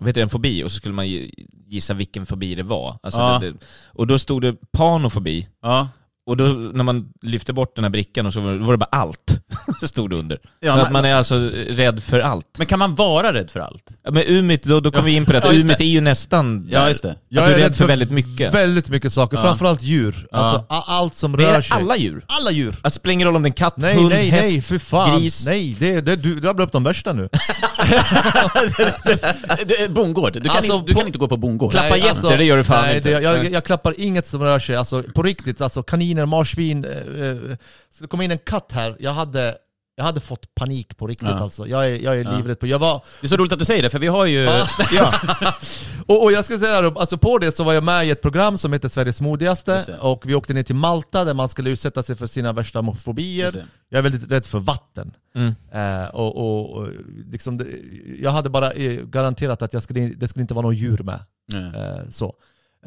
[0.01, 2.97] vad heter det, en fobi och så skulle man gi- gissa vilken fobi det var.
[3.03, 3.39] Alltså Ja.
[3.43, 3.53] det,
[3.87, 5.89] och då stod det panofobi, ja.
[6.27, 9.32] och då när man lyfte bort den här brickan och så var, det bara allt,
[9.87, 10.39] stod det under.
[10.61, 12.47] Ja, så men- att man är alltså rädd för allt.
[12.59, 13.85] Men kan man vara rädd för allt?
[14.05, 15.85] Ja, Men Umit, då, då kom vi in på det, Ja, Umit det.
[15.85, 17.11] är ju nästan Ja, just det.
[17.11, 18.55] Att du är rädd för väldigt mycket.
[18.55, 19.43] Väldigt mycket saker, Ja.
[19.43, 20.27] framförallt djur.
[20.33, 21.77] Alltså allt som Men är rör det sig.
[21.77, 22.25] alla djur?
[22.29, 22.69] Alla djur.
[22.69, 24.63] Alltså det spelar ingen roll om det är en katt, Nej, hund, nej, häst, nej,
[24.63, 25.21] för fan.
[25.21, 25.47] gris.
[25.47, 27.29] Nej, det, det, du rabblar upp de värsta nu.
[29.67, 31.71] Du, bondgård, du, kan, Alltså, inte, du kan inte gå på bondgård.
[31.71, 33.11] Klappa getter, det gör du fan nej, inte.
[33.11, 35.61] Det, jag, jag klappar inget som rör sig, alltså på riktigt.
[35.61, 36.85] Alltså kaniner, marsvin.
[36.85, 36.91] Eh,
[37.27, 37.37] eh,
[37.95, 39.55] skulle komma in en katt här, jag hade
[39.95, 41.39] jag hade fått panik på riktigt Ja.
[41.39, 41.67] alltså.
[41.67, 42.37] Jag är, jag är Ja.
[42.37, 42.67] livrädd på...
[42.67, 43.03] Jag var...
[43.21, 44.39] Det är så roligt att du säger det, för vi har ju...
[44.41, 44.67] Ja.
[46.07, 48.23] Och, och jag ska säga då, alltså på det så var jag med i ett
[48.23, 52.03] program som heter Sveriges modigaste och vi åkte ner till Malta där man skulle utsätta
[52.03, 53.67] sig för sina värsta fobier.
[53.89, 55.13] Jag är väldigt rädd för vatten.
[55.35, 55.55] Mm.
[55.73, 56.89] Eh, och, och, och
[57.31, 57.67] liksom det,
[58.21, 61.21] jag hade bara eh, garanterat att jag skulle, det skulle inte vara någon djur med.
[61.49, 61.73] Nej.
[61.75, 62.35] Eh, så.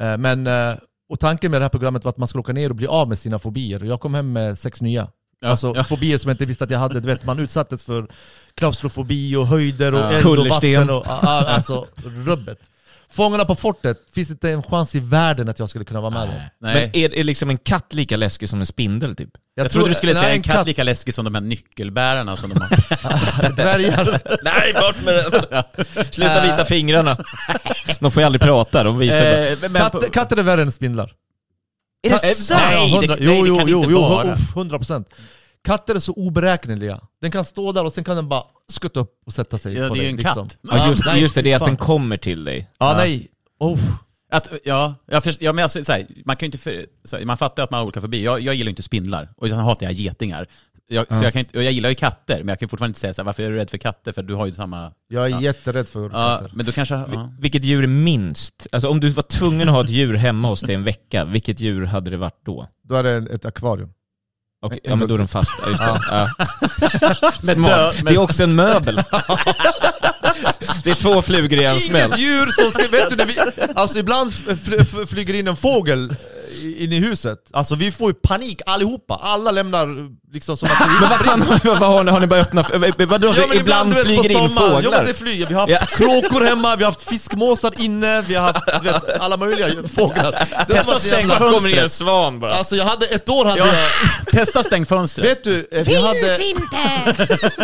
[0.00, 0.74] Eh, men, eh,
[1.08, 3.08] och tanken med det här programmet var att man skulle åka ner och bli av
[3.08, 3.82] med sina fobier.
[3.82, 5.08] Och jag kom hem med sex nya.
[5.40, 5.84] Ja, alltså ja.
[5.84, 7.00] fobier som jag inte visste att jag hade.
[7.00, 8.06] Du vet, man utsattes för
[8.54, 10.12] klaustrofobi och höjder och Ja.
[10.12, 10.90] eld och vatten.
[10.90, 12.58] Och, alltså rubbet.
[13.10, 16.28] Fångarna på fortet, finns inte en chans i världen att jag skulle kunna vara med
[16.28, 16.40] dem.
[16.58, 19.28] Men är, är liksom en katt lika läskig som en spindel typ?
[19.54, 22.50] Jag, trodde du skulle nej, säga en katt, lika läskig som de här nyckelbärarna som
[22.50, 22.68] de har.
[23.56, 24.20] Dvärgar.
[24.42, 26.04] Nej, bort med den!
[26.12, 27.16] Sluta visa fingrarna.
[28.00, 29.52] De får ju aldrig prata, de visar.
[29.64, 31.12] Eh, Katt, katter är värre än spindlar.
[32.06, 32.62] Är det sant?
[32.72, 34.32] Ja, Nej, det- nej, det jo, kan jo, inte jo, vara.
[34.34, 35.08] uff, 100 procent.
[35.64, 37.00] Katter är så oberäkneliga.
[37.20, 39.88] Den kan stå där och sen kan den bara skutta upp och sätta sig Ja,
[39.88, 40.10] på det är ju dig.
[40.10, 40.48] en liksom.
[40.48, 40.58] katt.
[40.62, 42.70] Ja, just, nej, just det, det är att den kommer till dig.
[42.78, 42.96] Ja, Ja.
[42.96, 43.28] nej.
[43.60, 43.78] Oh.
[44.32, 46.58] Att, ja, jag först, ja, men alltså, så här, man kan ju inte...
[46.58, 48.24] För, här, man fattar att man har olika fobi.
[48.24, 50.46] Jag, jag gillar inte spindlar, och sen hatar jag getingar.
[50.88, 53.00] Jag, så jag, kan inte, och jag gillar ju katter, men jag kan fortfarande inte
[53.00, 54.12] säga så här, varför är du rädd för katter?
[54.12, 54.92] För du har ju samma...
[55.08, 55.40] Jag är Ja.
[55.40, 56.50] jätterädd för Ja, katter.
[56.56, 56.94] men du kanske...
[56.94, 57.32] Ja.
[57.40, 58.66] Vilket djur är minst?
[58.72, 61.60] Alltså om du var tvungen att ha ett djur hemma hos dig en vecka, vilket
[61.60, 62.68] djur hade det varit då?
[62.88, 63.88] Då är det ett akvarium.
[64.72, 65.50] En ja men då är den fast.
[65.62, 66.00] Ja, just det.
[66.10, 66.30] Ja.
[67.42, 67.68] Men Smart.
[67.70, 68.94] dö- men- Det är också en möbel.
[70.84, 72.06] det är två flugor i en smäll.
[72.06, 72.88] Inget djur som ska...
[72.88, 73.38] Vet du, när vi,
[73.74, 76.16] alltså ibland fly, fly, flyger in en fågel eh,
[76.76, 77.38] in i huset.
[77.52, 79.14] Alltså vi får ju panik allihopa.
[79.22, 79.88] Alla lämnar
[80.32, 82.66] liksom som att det Men vad fan, vad, vad har, ni, har ni bara öppnat?
[82.66, 84.90] för- Vadå, Ja, ibland, du vet, flyger in sommaren- Ja fåglar?
[84.90, 85.46] men det flyger.
[85.46, 85.86] Vi har haft Ja.
[85.96, 90.32] kråkor hemma, vi har haft fiskmåsar inne, vi har haft vet, alla möjliga fåglar.
[90.68, 91.74] Det Testa jävla- fönstret.
[91.74, 92.54] kommer svan bara.
[92.54, 94.26] Alltså jag hade, ett år hade Ja, jag...
[94.32, 95.26] testa stäng fönstret.
[95.30, 96.38] Vet du, eh, vi hade...
[96.44, 96.66] inte!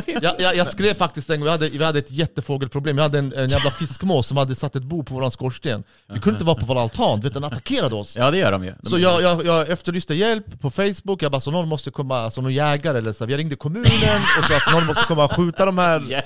[0.22, 2.98] Jag, jag, jag skrev faktiskt en gång, vi hade, vi hade ett jättefågelproblem.
[2.98, 5.84] Jag hade en, en jävla fiskmås som hade satt ett bo på våran skorsten.
[6.12, 8.16] Vi kunde inte vara på vår altan, du vet den attackerade oss.
[8.16, 8.72] Ja, det gör de ju.
[8.82, 12.20] De, Så jag, jag, jag efterlyste hjälp på Facebook, jag bara så någon måste komma,
[12.20, 13.24] alltså någon jägare eller så.
[13.24, 13.86] Jag ringde kommunen
[14.38, 16.24] och sa att någon måste komma och skjuta de här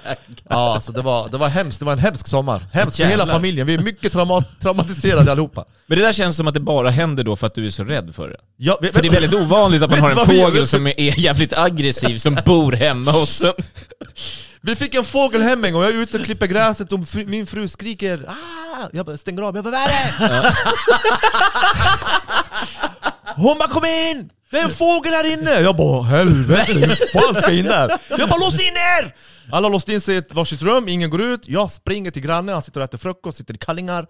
[0.48, 2.62] Ja alltså det var, det var hemskt, det var en hemsk sommar.
[2.72, 5.64] Hemskt för hela familjen, vi är mycket trauma traumatiserade allihopa.
[5.86, 7.84] Men det där känns som att det bara händer då för att du är så
[7.84, 8.36] rädd för det.
[8.56, 11.58] Ja, För det är väldigt ovanligt att man har en fågel som är, är jävligt
[11.58, 13.52] aggressiv, som bor hemma hos en.
[14.66, 17.26] Vi fick en fågel hem en gång, jag är ute och klipper gräset och fru,
[17.26, 18.88] min fru skriker ah!
[18.92, 20.54] Jag bara stänger av, jag bara vad är det?
[23.36, 24.30] Hon bara kom in!
[24.50, 25.50] Det är en fågel här inne!
[25.50, 27.98] Jag bara helvete, hur fan ska jag in där?
[28.08, 29.14] Jag bara lås in er!
[29.52, 31.40] Alla låste in sig i ett varsitt rum, ingen går ut.
[31.44, 34.06] Jag springer till grannen, han sitter och äter frukost, sitter i kallingar.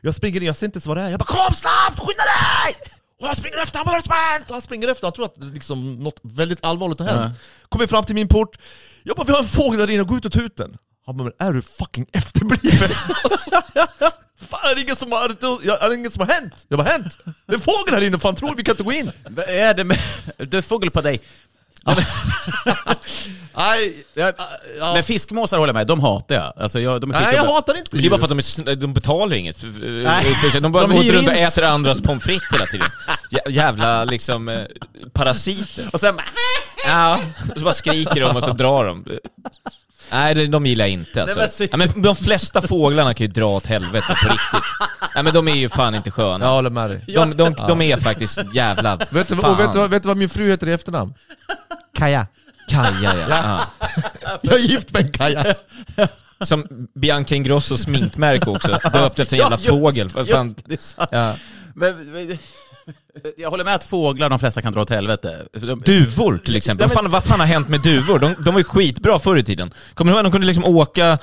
[0.00, 1.10] Jag springer in, jag ser inte ens vad det är.
[1.10, 2.76] Jag bara kom snabbt, skynda dig!
[3.20, 4.48] Och jag springer efter, han bara spänt!
[4.48, 7.34] Och han springer efter, han tror att liksom något väldigt allvarligt har hänt.
[7.68, 8.58] Kommer fram till min port,
[9.06, 10.76] jag bara vi har en fågel där inne, gå ut och ta ut den.
[11.06, 12.88] Han bara men är du fucking efterbliven?
[14.48, 15.28] Fan är det ingen som har,
[15.84, 16.66] är det ingen som har hänt?
[16.68, 17.18] Jag bara hänt?
[17.46, 18.54] Det är en fågel här inne, fan tror du?
[18.56, 19.10] vi kan inte gå in?
[19.30, 19.98] Vad är det med...
[20.36, 21.20] Det är fågel på dig.
[23.56, 24.32] Nej, Ja,
[24.78, 24.92] ja.
[24.94, 26.52] Men fiskmåsar håller jag med, de hatar jag.
[26.56, 28.70] Alltså, jag de är Nej jag hatar inte Men det är bara för att de,
[28.70, 29.62] är, de betalar inget.
[29.62, 30.36] Nej.
[30.60, 32.86] De bara De går runt och äter andras pommes frites hela tiden.
[33.30, 34.62] Jä- Jävla liksom eh,
[35.12, 35.88] parasiter.
[35.92, 36.18] Och sen...
[36.86, 37.18] Ja,
[37.52, 39.04] och så bara skriker de och så drar de.
[40.10, 41.38] Nej, de gillar jag inte alltså.
[41.38, 44.64] Nej, men Ja, men de flesta fåglarna kan ju dra åt helvete på riktigt.
[45.14, 46.44] Nej men de är ju fan inte sköna.
[46.44, 47.04] Jag håller med dig.
[47.06, 50.28] De, de, de är faktiskt jävla Vet du, vet, du, vad- vet du vad min
[50.28, 51.14] fru heter i efternamn?
[51.94, 52.26] Kaja.
[52.68, 53.24] Kaja ja.
[53.28, 53.60] ja.
[54.42, 55.54] Jag är gift med en kaja.
[56.44, 60.10] Som Bianca Ingrosso sminkmärke också, döpt efter en jävla just- fågel.
[60.10, 60.26] Fan.
[60.26, 61.08] just, det är sant.
[61.12, 61.34] Ja.
[61.74, 62.38] Men, men,
[63.36, 65.46] jag håller med att fåglar, de flesta kan dra åt helvete.
[65.52, 66.88] De- Duvor till exempel.
[66.88, 68.18] Vad fan, vad fan har hänt med duvor?
[68.18, 69.72] De, de var ju skitbra förr i tiden.
[69.94, 70.24] Kommer du ihåg?
[70.24, 71.18] De kunde liksom åka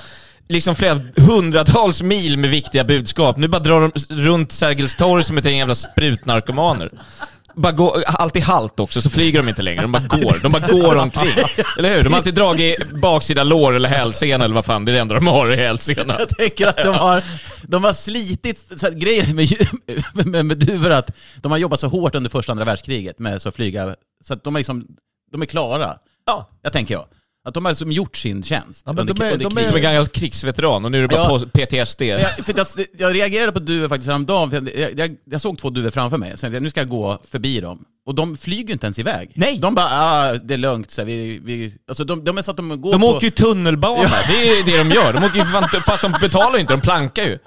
[0.49, 3.37] liksom flera hundratals mil med viktiga budskap.
[3.37, 6.91] Nu bara drar de runt Sergels torg som ett gäng jävla sprutnarkomaner.
[7.55, 9.81] Bara gå, alltid halt också, så flyger de inte längre.
[9.81, 10.39] De bara går.
[10.41, 11.33] De bara går omkring.
[11.77, 12.03] Eller hur?
[12.03, 15.15] De har alltid dragit baksida lår eller hälsena eller vad fan, det är det enda
[15.15, 16.15] de har i hälsena.
[16.19, 17.23] Jag tänker att de har,
[17.63, 19.49] de har slitit, så att grejen med,
[20.25, 21.11] med, med duvor att
[21.41, 24.33] de har jobbat så hårt under första och andra världskriget med så att flyga, så
[24.33, 24.87] att de är liksom,
[25.31, 25.97] de är klara.
[26.25, 26.49] Ja.
[26.61, 27.05] Jag tänker jag.
[27.47, 28.83] Att de har liksom gjort sin tjänst.
[28.85, 29.67] Ja, men under, de är- under de kriget.
[29.67, 31.65] Som en gammal krigsveteran och nu är det bara Ja.
[31.65, 32.01] PTSD.
[32.01, 35.69] Jag, för jag, jag reagerade på duvor faktiskt häromdagen, för jag, jag, jag såg två
[35.69, 37.85] duvor framför mig, så jag nu ska jag gå förbi dem.
[38.05, 39.31] Och de flyger ju inte ens iväg.
[39.35, 39.57] Nej.
[39.61, 42.51] De bara, ah, det är lugnt, så här, vi, vi, alltså de, de är så
[42.51, 43.07] att de går De på...
[43.07, 45.13] åker ju tunnelbana, det är det de gör.
[45.13, 45.45] De åker ju
[45.81, 47.37] fast de betalar ju inte, de plankar ju.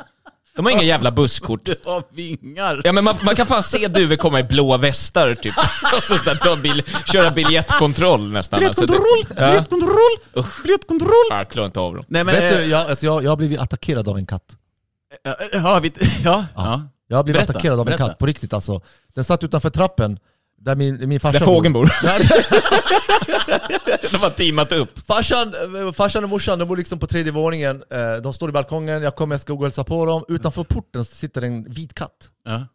[0.56, 1.60] De har inga jävla busskort.
[1.64, 2.80] Du har vingar.
[2.84, 5.54] Ja men man, man kan fan se duvor komma i blåa västar typ.
[5.96, 8.58] Och så, så, här, ta bil, köra biljettkontroll nästan.
[8.60, 8.98] Biljettkontroll!
[9.20, 9.48] Alltså, det- ja.
[9.50, 10.44] Biljettkontroll!
[10.62, 11.26] Biljettkontroll!
[11.30, 12.04] Ja, jag klarar inte av dem.
[12.08, 12.34] Nej men...
[12.34, 14.56] Vet eh, du, jag, alltså, jag, jag har blivit attackerad av en katt.
[15.22, 15.92] Ja, ja, vi,
[16.24, 16.82] ja, ja.
[17.08, 18.08] Jag har blivit Berätta, attackerad av en berätta.
[18.08, 18.80] katt, på riktigt alltså.
[19.14, 20.18] Den satt utanför trappen,
[20.64, 21.84] där min, min farsa Där fågeln bor.
[24.12, 25.06] De har teamat upp.
[25.06, 25.52] farsan,
[25.86, 27.82] eh, farsan och morsan, de bor liksom på tredje våningen.
[27.90, 30.24] Eh, De står i balkongen, jag kommer, jag ska gå och hälsa på dem.
[30.28, 32.30] Utanför porten sitter en vit katt.
[32.44, 32.66] ja.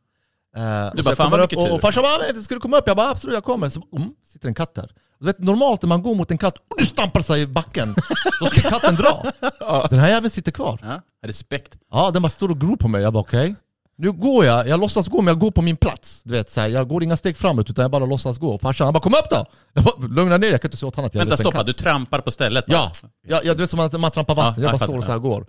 [0.92, 1.70] Och Du bara, fan vad upp mycket tur.
[1.70, 2.84] och, och farsan bara, "Men, ska du komma upp?
[2.88, 3.70] Jag bara, absolut jag kommer.
[3.70, 4.92] Så mm, sitter en katt där.
[5.20, 7.96] Du vet, normalt när man går mot en katt och du stampar sig i backen,
[8.40, 9.24] då ska katten dra.
[9.90, 10.80] Den här jäveln sitter kvar.
[10.82, 11.02] ja.
[11.28, 11.78] Respekt.
[11.92, 13.02] Ja, den bara står och gror på mig.
[13.02, 13.56] Jag bara okej.
[14.02, 16.24] Nu går jag, jag låtsas gå men jag går på min plats.
[16.24, 18.60] Du vet, så här, jag går inga steg framåt utan jag bara låtsas gå.
[18.60, 19.46] Farsan han bara kom upp då!
[19.74, 21.58] Jag bara, lugna ner jag kan inte säga åt honom att jag Vänta, stoppa.
[21.58, 21.68] katt.
[21.68, 22.78] Du trampar på stället bara.
[22.78, 22.92] Ja,
[23.28, 24.64] ja, ja, du vet som att man trampar vatten.
[24.64, 25.46] Ja, jag jag bara står och så här går.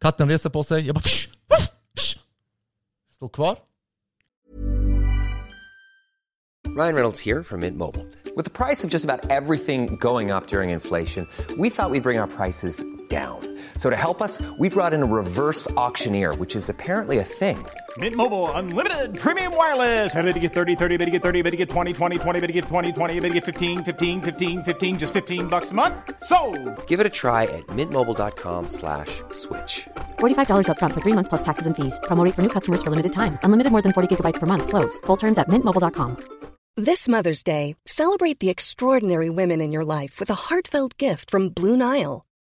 [0.00, 1.28] Katten reser på sig, jag bara psh,
[1.98, 2.18] psh,
[3.14, 3.56] Står kvar.
[6.78, 8.04] Ryan Reynolds here from Mint Mobile.
[8.36, 11.26] With the price of just about everything going up during inflation,
[11.58, 13.40] we thought we'd bring our prices down.
[13.78, 17.56] So to help us, we brought in a reverse auctioneer, which is apparently a thing.
[17.96, 20.14] Mint Mobile unlimited premium wireless.
[20.14, 22.40] Ready to get 30, 30, bit to get 30, bit to get 20, 20, 20,
[22.40, 25.70] bit to get 20, 20, bit to get 15, 15, 15, 15 just 15 bucks
[25.70, 25.94] a month.
[26.22, 26.38] So,
[26.86, 29.88] Give it a try at mintmobile.com slash switch.
[30.18, 31.98] $45 upfront for three months plus taxes and fees.
[32.04, 33.38] Promo for new customers for limited time.
[33.42, 34.68] Unlimited more than 40 gigabytes per month.
[34.68, 34.98] Slows.
[35.06, 36.36] Full terms at mintmobile.com.
[36.78, 41.48] This Mother's Day, celebrate the extraordinary women in your life with a heartfelt gift from
[41.48, 42.22] Blue Nile.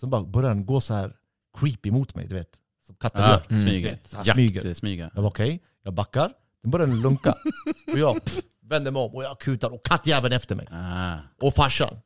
[0.00, 1.12] Så bara börjar den gå så här
[1.60, 2.48] creepy mot mig, du vet.
[2.86, 3.42] Som katten Ja, gör.
[3.50, 3.62] mm.
[3.62, 3.98] smyger.
[4.08, 5.10] Så här Jakt- smyger.
[5.14, 6.32] Jag bara okej, jag backar.
[6.62, 7.34] Den börjar den lunka.
[7.92, 8.38] och jag pff,
[8.70, 10.68] vänder mig om och jag kutar och kattjäveln efter mig.
[10.70, 11.14] Ah.
[11.40, 11.96] Och farsan.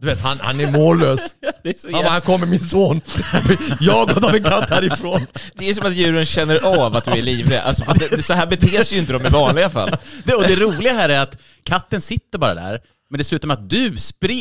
[0.00, 1.36] Du vet, han, han är mållös.
[1.42, 3.00] Är Han bara, här kommer min son.
[3.80, 5.20] Jagad av en katt härifrån.
[5.54, 7.62] Det är som att djuren känner av att du är livrädd.
[7.64, 9.90] Alltså, det, så här beter sig ju inte de i vanliga fall.
[10.24, 12.80] Det, och det roliga här är att katten sitter bara där,
[13.12, 13.96] men det slutar med att du,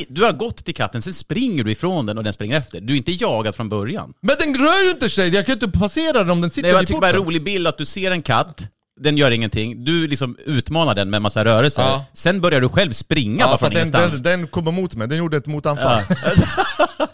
[0.10, 2.82] du har gått till katten, sen springer du ifrån den och den springer efter.
[2.82, 4.14] Du är inte jagad från början.
[4.22, 6.62] Men den rör ju inte sig, jag kan ju inte passera den om den sitter
[6.62, 7.28] Nej, jag i tycker bara det är en porten.
[7.28, 8.62] rolig bild att du ser en katt,
[9.00, 11.82] den gör ingenting, du liksom utmanar den med en massa rörelser.
[11.82, 12.06] Ja.
[12.14, 14.22] Sen börjar du själv springa bara för från att den, ingenstans.
[14.24, 16.02] den, den kommer mot mig, den gjorde ett motanfall.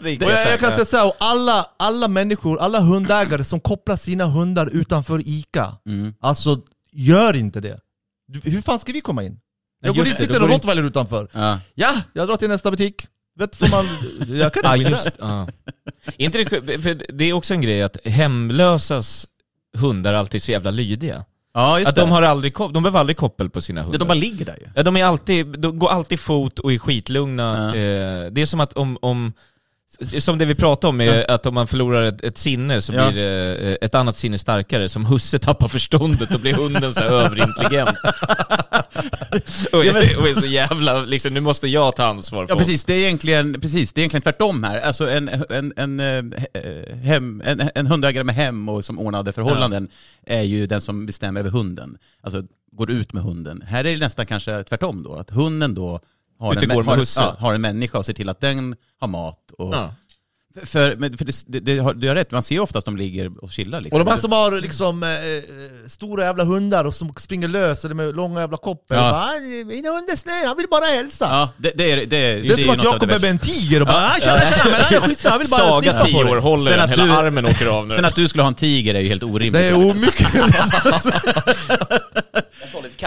[0.00, 4.24] Det- Och jag, jag kan säga såhär, alla, alla människor, alla hundägare som kopplar sina
[4.26, 6.14] hundar utanför ICA, Mm.
[6.20, 6.60] alltså
[6.92, 7.78] gör inte det.
[8.28, 9.38] Du, hur fan ska vi komma in?
[9.80, 11.28] Jag går dit, sitter en rottweiler utanför.
[11.32, 11.58] Ja.
[11.74, 13.06] Ja, jag drar till nästa butik.
[13.38, 13.86] Vet får man...
[14.38, 15.48] Jag kan inte just ja.
[16.16, 19.26] Inte det, för det är också en grej att hemlösas
[19.76, 21.24] hundar alltid är så jävla lydiga.
[21.54, 22.14] Ja, just att de, det.
[22.14, 23.98] har aldrig, de behöver aldrig koppel på sina hundar.
[23.98, 24.66] De bara ligger där ju.
[24.74, 27.58] Ja, de, är alltid, de går alltid fot och är skitlugna.
[27.58, 27.80] Ja.
[27.80, 29.32] Eh, det är som att om, om
[30.18, 33.10] som det vi pratade om, är att om man förlorar ett, ett sinne så Ja.
[33.10, 34.88] blir det eh, ett annat sinne starkare.
[34.88, 37.96] Som husse tappar förståndet och blir hunden så överintelligent.
[39.72, 42.58] och, Ja, är, och är så jävla, liksom, nu måste jag ta ansvar för Ja
[42.58, 44.80] precis, det är egentligen, precis, det är egentligen tvärtom här.
[44.80, 49.88] Alltså en, en, en, eh, hem, en, en hundägare med hem och som ordnade förhållanden
[50.26, 51.98] är ju den som bestämmer över hunden.
[52.20, 53.62] Alltså går ut med hunden.
[53.66, 56.00] Här är det nästan kanske tvärtom då, att hunden då
[56.38, 59.50] har, en, har, ja, har en människa och ser till att den har mat.
[59.58, 59.94] Och, Ja.
[60.64, 63.52] För, för det, det, det, har- du har rätt, man ser oftast de ligger och
[63.52, 64.00] chillar liksom.
[64.00, 65.16] Och de här som har liksom eh, eh,
[65.86, 68.96] stora jävla hundar och som springer lös eller med långa jävla koppel.
[68.96, 69.10] Ja.
[69.10, 69.32] Bara, "Ah,
[69.66, 71.26] min hund är snäll, han vill bara hälsa.
[71.30, 73.80] Ja, det, det, är, det, det, Det är som att det kommer med en tiger
[73.80, 74.12] och bara Ja.
[74.16, 76.32] ah, tjena, tjena, men han är skitsamma, han vill bara Saga sniffa på tio dig."
[76.32, 77.94] år håller Sen att hela du- armen åker av nu.
[77.94, 79.52] Sen att du skulle ha en tiger är ju helt orimligt.
[79.52, 80.26] Det är omycket.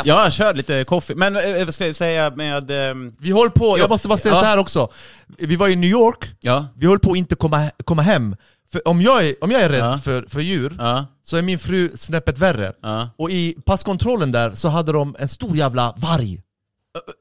[0.06, 1.14] Ja, kör lite kaffe.
[1.16, 2.72] Men eh, vad ska jag säga med...
[2.92, 4.40] ehm, Vi höll på, jag måste bara säga Ja.
[4.40, 4.90] så här också.
[5.38, 6.66] Vi var i New York, Ja.
[6.76, 8.36] vi höll på att inte komma, komma hem.
[8.72, 9.98] För om jag är, om jag är rädd Ja.
[9.98, 11.06] för, för djur, Ja.
[11.24, 12.74] så är min fru snäppet värre.
[12.82, 13.10] Ja.
[13.18, 16.42] Och i passkontrollen där så hade de en stor jävla varg.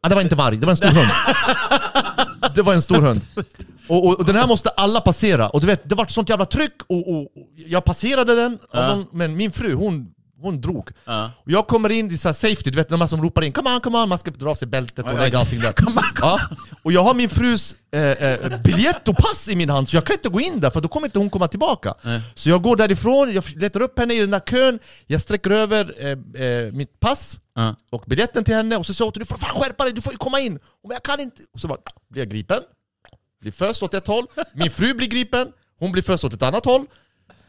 [0.02, 1.08] Ja, det var inte varg, det var en stor hund.
[2.54, 3.20] Det var en stor hund.
[3.88, 5.48] Och, och, och den här måste alla passera.
[5.48, 7.28] Och du vet, det var sånt jävla tryck och, och, och
[7.66, 8.86] jag passerade den, Ja.
[8.94, 10.06] någon, men min fru hon,
[10.40, 10.90] hon drog.
[11.04, 11.30] Ja.
[11.44, 13.52] Och jag kommer in i så här safety, du vet de här som ropar in
[13.52, 15.74] 'Come on, come on' man ska dra av sig bältet och lägga allting där.
[16.20, 16.40] Ja.
[16.82, 20.04] Och jag har min frus eh, eh, biljett och pass i min hand, så jag
[20.04, 21.94] kan inte gå in där för då kommer inte hon komma tillbaka.
[22.02, 22.20] Nej.
[22.34, 25.94] Så jag går därifrån, jag letar upp henne i den där kön, jag sträcker över
[25.98, 27.76] eh, eh, mitt pass Ja.
[27.90, 30.12] och biljetten till henne och så sa hon du får fan skärpa dig, du får
[30.12, 30.56] ju komma in!
[30.84, 31.42] Och jag kan inte!
[31.54, 31.78] Och så bara,
[32.10, 32.60] blir jag gripen,
[33.40, 35.48] blir först åt ett håll, min fru blir gripen,
[35.78, 36.86] hon blir först åt ett annat håll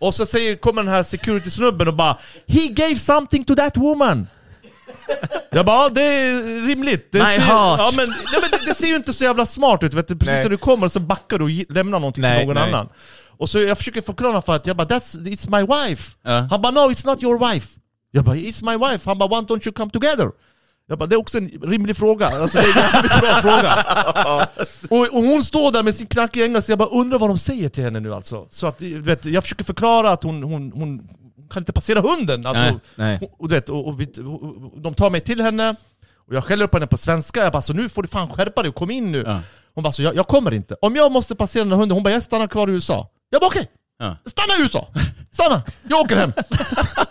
[0.02, 4.28] och så säger, kommer den här security-snubben och bara He gave something to that woman!
[5.52, 7.12] Jag bara, ja, det är rimligt.
[7.12, 7.80] Det My ser, heart.
[7.80, 10.16] Ja, men, nej, men det, det ser ju inte så jävla smart ut, vet du?
[10.16, 10.44] precis Nej.
[10.44, 12.70] när du kommer så backar du och lämnar någonting Nej, till någon nej.
[12.74, 12.90] annan.
[13.38, 16.12] Och så jag försöker förklara för att jag bara, That's, it's my wife.
[16.24, 16.48] Ja.
[16.50, 17.68] Han bara, no it's not your wife.
[18.12, 19.10] Jag bara, it's my wife.
[19.10, 20.32] Han bara, why don't you come together?
[20.88, 22.28] Jag bara, det är också en rimlig fråga.
[22.28, 23.86] Alltså, det är en jävligt bra fråga.
[24.90, 27.70] Och, och hon står där med sin knackiga engelska, jag bara undrar vad de säger
[27.70, 28.48] till henne nu alltså.
[28.52, 31.08] Så att, du vet, jag försöker förklara att hon, hon, hon
[31.52, 32.46] kan inte passera hunden.
[32.46, 33.20] Alltså, Nej, nej.
[33.22, 35.76] Och, och, du vet, och, och, vi- och, och de tar mig till henne,
[36.28, 38.62] och jag skäller upp henne på svenska, jag bara så nu får du fan skärpa
[38.62, 39.24] dig och kom in nu.
[39.28, 39.40] Ja.
[39.76, 40.76] Hon bara så jag, jag kommer inte.
[40.82, 43.08] Om jag måste passera den här hunden, hon bara jag stannar kvar i USA.
[43.30, 44.16] Jag bara okej, Ja.
[44.26, 44.88] stanna i USA!
[45.32, 45.62] Stanna!
[45.90, 46.34] Jag åker hem!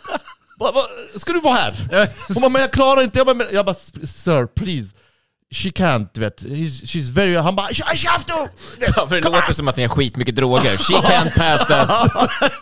[0.60, 0.82] Va, va,
[1.18, 1.74] ska du vara här?
[2.28, 4.94] Hon bara, men jag klarar inte, jag bara, men, jag bara sir please
[5.54, 6.42] She can't, du vet.
[6.42, 7.36] He's, she's very...
[7.36, 7.74] Han bara I
[8.06, 8.34] have to!
[8.96, 10.76] Ja, för det låter som att ni har skitmycket droger.
[10.76, 12.10] She can't pass that,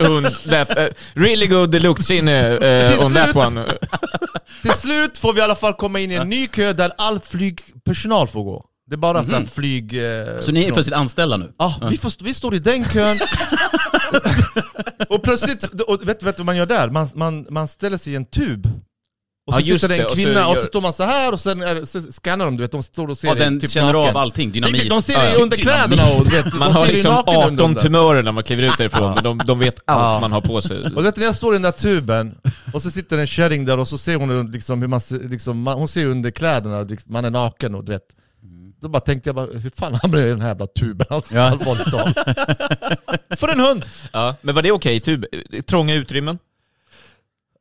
[0.00, 0.84] un, that uh,
[1.14, 2.58] really good luktsinne uh,
[2.96, 3.36] Till on that slut.
[3.36, 3.64] one.
[4.62, 7.20] Till slut får vi i alla fall komma in i en ny kö där all
[7.20, 8.64] flygpersonal får gå.
[8.86, 10.04] Det är bara sån här flyg...
[10.04, 11.52] Eh, Så ni är plötsligt anställda nu?
[11.58, 13.18] Ja, vi, får, vi står i den kön.
[15.08, 16.90] och plötsligt, och vet du vet du vad man gör där?
[16.90, 18.66] Man, man, man ställer sig i en tub.
[19.46, 21.02] Och så Ja, sitter det en och så kvinna och så, gör- står man så
[21.02, 23.44] här och sen är, så scannar de, du vet, de står och ser Ja, dig
[23.44, 24.10] den typ känner naken.
[24.16, 24.88] av allting, dynamit.
[24.88, 25.42] De ser dig ja.
[25.42, 27.82] under kläderna och du vet, Man har liksom naken under 18 där.
[27.82, 30.18] tumörer när man kliver ut därifrån, men de, de vet allt Ja.
[30.20, 30.82] man har på sig.
[30.96, 32.34] Och vet du, när jag står i den där tuben,
[32.72, 35.62] och så sitter en kärring där och så ser hon liksom hur man, ser- liksom,
[35.62, 38.06] man hon ser under kläderna, liksom, man är naken och du vet
[38.80, 41.06] Då bara tänkte jag bara, hur fan hamnade jag i den här jävla tuben?
[41.10, 41.40] Alltså, Ja.
[41.42, 42.16] Allvarligt talat.
[43.40, 43.84] För en hund!
[44.12, 45.24] Ja, men var det okej i tub?
[45.66, 46.38] Trånga utrymmen?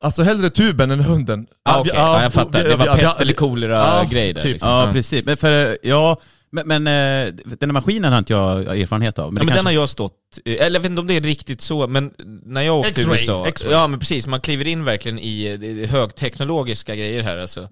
[0.01, 1.47] Alltså hellre tuben än hunden.
[1.65, 1.91] Ah, okej.
[1.95, 2.63] Ja, jag fattar.
[2.63, 4.41] Det var ja, pest ja, eller kolera ja, grej där.
[4.41, 4.51] typ.
[4.51, 4.69] liksom.
[4.71, 5.25] Ja, precis.
[5.25, 6.17] Men, för, ja,
[6.51, 9.25] men, men eh, den här maskinen har inte jag erfarenhet av.
[9.25, 10.13] Ja, det men den kanske- har jag stått,
[10.45, 12.13] eller jag vet inte om det är riktigt så, men
[12.45, 15.45] när jag åkte till X-ray, USA, ja men precis, man kliver in verkligen i
[15.83, 17.69] eh, högteknologiska grejer här alltså.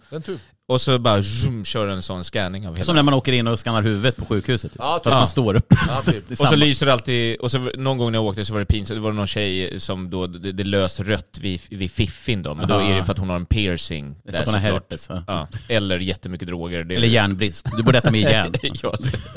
[0.68, 2.86] Och så bara zoom, kör en sån scanning av hela...
[2.86, 4.72] Som när man åker in och skannar huvudet på sjukhuset.
[4.72, 4.82] Typ.
[4.82, 5.04] Ja, typ.
[5.04, 5.74] Fast man står upp.
[5.88, 6.32] Ja, typ.
[6.40, 8.66] Och så lyser det alltid, och så någon gång när jag åkte så var det
[8.66, 12.56] pinsamt, det var någon tjej som då, det, det lös rött vid, vid fiffin då,
[12.56, 14.46] men då är det för att hon har en piercing Det är för där att
[14.46, 15.10] hon har herpes?
[15.28, 15.48] Ja.
[15.70, 16.84] Eller jättemycket droger.
[16.84, 17.68] Det Eller järnbrist.
[17.78, 18.54] Du borde äta mer järn.
[18.84, 18.94] ja,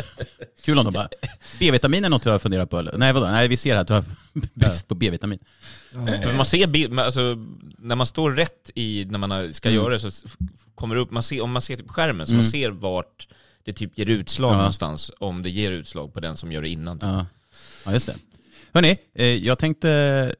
[0.64, 1.08] Kul om de bara,
[1.58, 2.96] B-vitamin är något du har funderat på eller?
[2.96, 3.26] Nej vadå?
[3.26, 4.04] Nej vi ser här att du har
[4.54, 5.38] brist på B-vitamin.
[6.22, 7.36] För man ser bild, alltså,
[7.78, 9.82] när man står rätt i, när man ska Mm.
[9.82, 10.10] göra det så
[10.74, 12.44] kommer det upp, man ser, om man ser på skärmen så Mm.
[12.44, 13.28] man ser vart
[13.64, 14.56] det typ ger utslag Ja.
[14.56, 16.98] någonstans, om det ger utslag på den som gör det innan.
[16.98, 17.06] Typ.
[17.08, 17.26] Ja,
[17.86, 18.14] ja just det.
[18.72, 19.90] Hörni, eh, jag tänkte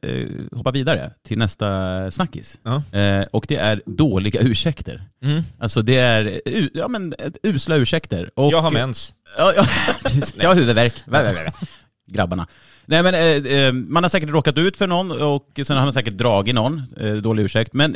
[0.01, 2.59] eh, hoppa vidare till nästa snackis.
[2.63, 2.83] Ja.
[2.99, 5.03] Eh, och det är dåliga ursäkter.
[5.23, 5.41] Mm.
[5.59, 6.41] Alltså det är
[6.73, 8.29] ja, men, usla ursäkter.
[8.35, 9.13] Och, Jag har mens.
[9.37, 9.53] Ja,
[10.37, 10.93] jag har huvudvärk.
[11.05, 11.51] Vä, vä, vä, vä.
[12.07, 12.47] Grabbarna.
[12.89, 15.93] Nej men eh, eh, man har säkert råkat ut för någon och sen har man
[15.93, 17.73] säkert dragit någon, eh, dålig ursäkt.
[17.73, 17.95] Men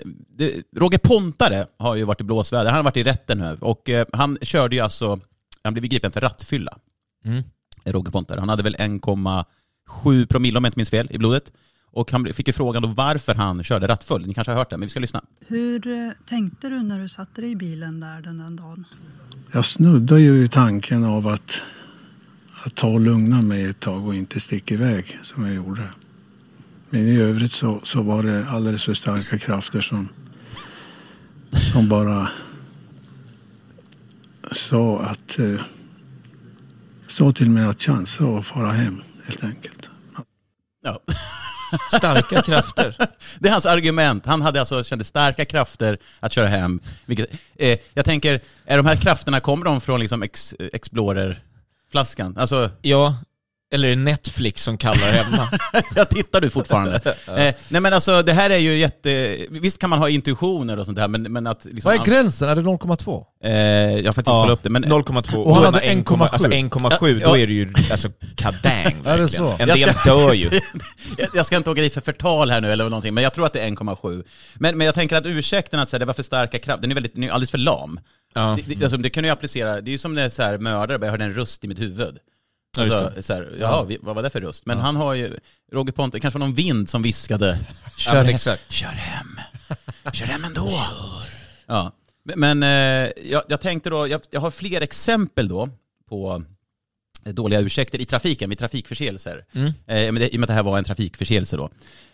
[0.75, 4.05] Roger Pontare har ju varit i blåsväder, han har varit i rätten nu och eh,
[4.13, 5.19] han körde ju alltså,
[5.63, 6.77] han blev gripen för rattfylla.
[7.25, 7.43] Mm.
[7.85, 8.39] Roger Pontare.
[8.39, 11.51] Han hade väl 1,7 promille om jag inte minns fel i blodet.
[11.91, 14.27] Och han fick ju frågan då varför han körde rattfull.
[14.27, 15.23] Ni kanske har hört det, men vi ska lyssna.
[15.47, 18.85] Hur eh, tänkte du när du satte dig i bilen där den där dagen?
[19.51, 21.61] Jag snuddar ju i tanken av att,
[22.65, 25.89] att ta och lugna mig ett tag och inte sticka iväg som jag gjorde.
[26.89, 30.09] Men i övrigt så, så var det alldeles för starka krafter som,
[31.73, 32.29] som bara
[34.51, 35.61] sa att eh,
[37.07, 39.89] sa till mig att chansa och fara hem helt enkelt.
[40.83, 40.99] Ja.
[41.97, 42.95] Starka krafter.
[43.39, 44.25] Det är hans argument.
[44.25, 46.79] Han hade alltså, kände starka krafter att köra hem.
[47.05, 50.55] Vilket, eh, jag tänker, är de här krafterna, kommer de från liksom ex,
[52.01, 52.37] Explorer-flaskan?
[52.37, 53.15] Alltså, Ja,
[53.73, 55.47] Eller är det Netflix som kallar hemma?
[55.95, 56.95] jag tittar du fortfarande.
[57.27, 59.37] eh, nej men alltså det här är ju jätte...
[59.49, 61.65] Visst kan man ha intuitioner och sånt där, men, men att...
[61.65, 62.49] Liksom, Vad är gränsen?
[62.49, 63.23] Är det 0,2?
[63.43, 64.85] Eh, jag får faktiskt kolla upp det, men...
[64.85, 65.35] 0,2.
[65.35, 66.17] Och han hade man 1,7.
[66.17, 66.21] 1,7.
[66.31, 67.43] Alltså 1,7, Ja, då ja.
[67.43, 69.55] är det ju alltså kadang Är det så?
[69.59, 70.49] En Jag del ska- dör ju.
[71.33, 73.53] jag, ska inte åka dit för förtal här nu eller någonting, men jag tror att
[73.53, 74.23] det är 1,7.
[74.55, 76.95] Men, men jag tänker att ursäkten att säga det var för starka kraft, den är
[76.95, 77.99] väldigt, den är alldeles för lam.
[78.33, 78.57] Ja.
[78.65, 80.57] Det, det, alltså, det kan du ju applicera, det är ju som när så här,
[80.57, 82.17] mördare jag hörde en röst i mitt huvud.
[82.77, 84.65] Ja, Alltså, så här, jaha, vi, vad var det för röst?
[84.65, 85.37] Men han har ju,
[85.71, 87.59] Roger Pontus, kanske var någon vind som viskade
[88.05, 88.71] Ja, men exakt.
[88.71, 89.39] Kör hem.
[90.13, 90.69] Kör hem ändå.
[91.65, 91.91] Ja.
[92.23, 95.69] Men, men eh, jag, jag tänkte då, jag, jag har fler exempel då
[96.09, 96.43] på
[97.25, 99.45] dåliga ursäkter i trafiken, vid trafikförseelser.
[99.53, 99.67] Mm.
[99.67, 101.69] Eh, men det, I och med att det här var en trafikförseelse då.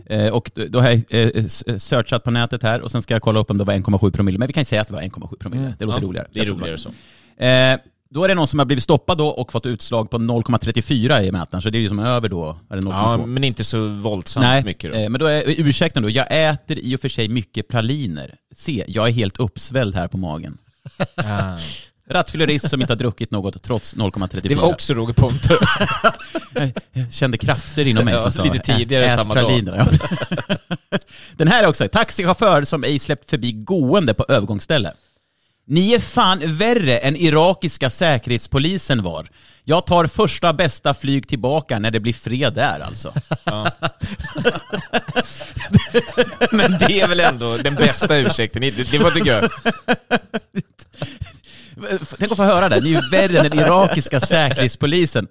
[0.05, 1.03] Eh, och då- har jag
[1.35, 1.45] eh,
[1.77, 4.37] searchat på nätet här och sen ska jag kolla upp om det var 1,7 promille.
[4.37, 5.63] Men vi kan säga att det var 1,7 promille.
[5.63, 5.73] Mm.
[5.79, 6.27] Det låter Ja, roligare.
[6.33, 6.89] det är roligare så.
[7.43, 7.77] Eh,
[8.11, 11.31] då är det någon som har blivit stoppad då och fått utslag på 0,34 i
[11.31, 12.89] mätaren, så det är ju som över då, 0,2.
[12.91, 14.97] Ja, men inte så våldsamt Nej, mycket då.
[14.97, 18.35] eh, men då är ursäkten då, jag äter i och för sig mycket praliner.
[18.55, 20.57] Se, jag är helt uppsvälld här på magen.
[22.09, 24.39] Rattfyllerist som inte har druckit något trots 0,34.
[24.43, 25.59] Det var också Roger Pontus.
[26.93, 29.63] jag, kände krafter inom mig Ja, som sa lite tidigare ät samma dag.
[29.65, 29.87] Ja.
[31.37, 34.93] Den här är också, taxichaufför som ej släppt förbi gående på övergångsställe.
[35.67, 39.27] Ni är fan värre än irakiska säkerhetspolisen var.
[39.63, 43.13] Jag tar första bästa flyg tillbaka när det blir fred där alltså.
[46.51, 48.61] Men det är väl ändå den bästa ursäkten.
[48.61, 49.49] Det, det var tycker jag.
[52.17, 52.81] Tänk att få höra det.
[52.81, 55.27] Ni är ju värre än den irakiska säkerhetspolisen.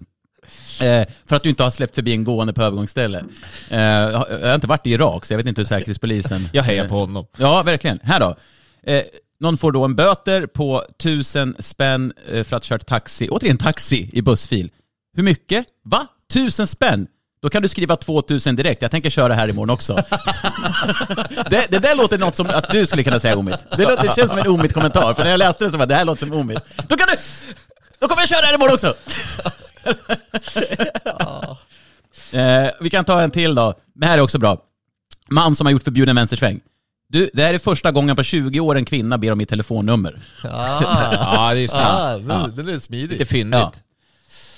[0.81, 3.25] Eh, för att du inte har släppt förbi en gående på övergångsställe.
[3.71, 6.49] Eh, jag har- inte varit i Irak, så jag vet inte hur säkerhetspolisen...
[6.53, 7.27] Jag hejar på honom.
[7.39, 7.99] Ja, verkligen.
[8.03, 8.37] Här då.
[8.93, 9.03] Eh,
[9.41, 13.59] någon får då en böter på tusen spänn eh, för att ha kört taxi, återigen
[13.59, 14.71] taxi, i bussfil.
[15.17, 15.65] Hur mycket?
[15.85, 16.07] Va?
[16.33, 17.07] Tusen spänn?
[17.41, 18.83] Då kan du skriva 2000 direkt.
[18.83, 19.95] Jag tänker köra här imorgon också.
[21.51, 23.57] det, det där låter något som att du skulle kunna säga Omid.
[23.77, 25.95] Det, låter, det känns som en Omid-kommentar, för när jag läste det så var det
[25.95, 26.61] här låter som Omid.
[26.89, 27.15] Då kan du...
[28.01, 28.95] Då kommer jag köra här imorgon också!
[32.37, 33.75] eh, vi kan ta en till då.
[33.95, 34.59] Det här är också bra.
[35.31, 36.61] Man som har gjort förbjuden vänstersväng.
[37.09, 40.21] Du, det här är första gången på 20 år en kvinna ber om mitt telefonnummer.
[40.45, 40.83] Ah.
[41.13, 41.87] Ja, det är snällt.
[41.87, 42.49] Ah, Ja.
[42.57, 43.11] det, det är smidigt.
[43.11, 43.83] Lite fyndigt.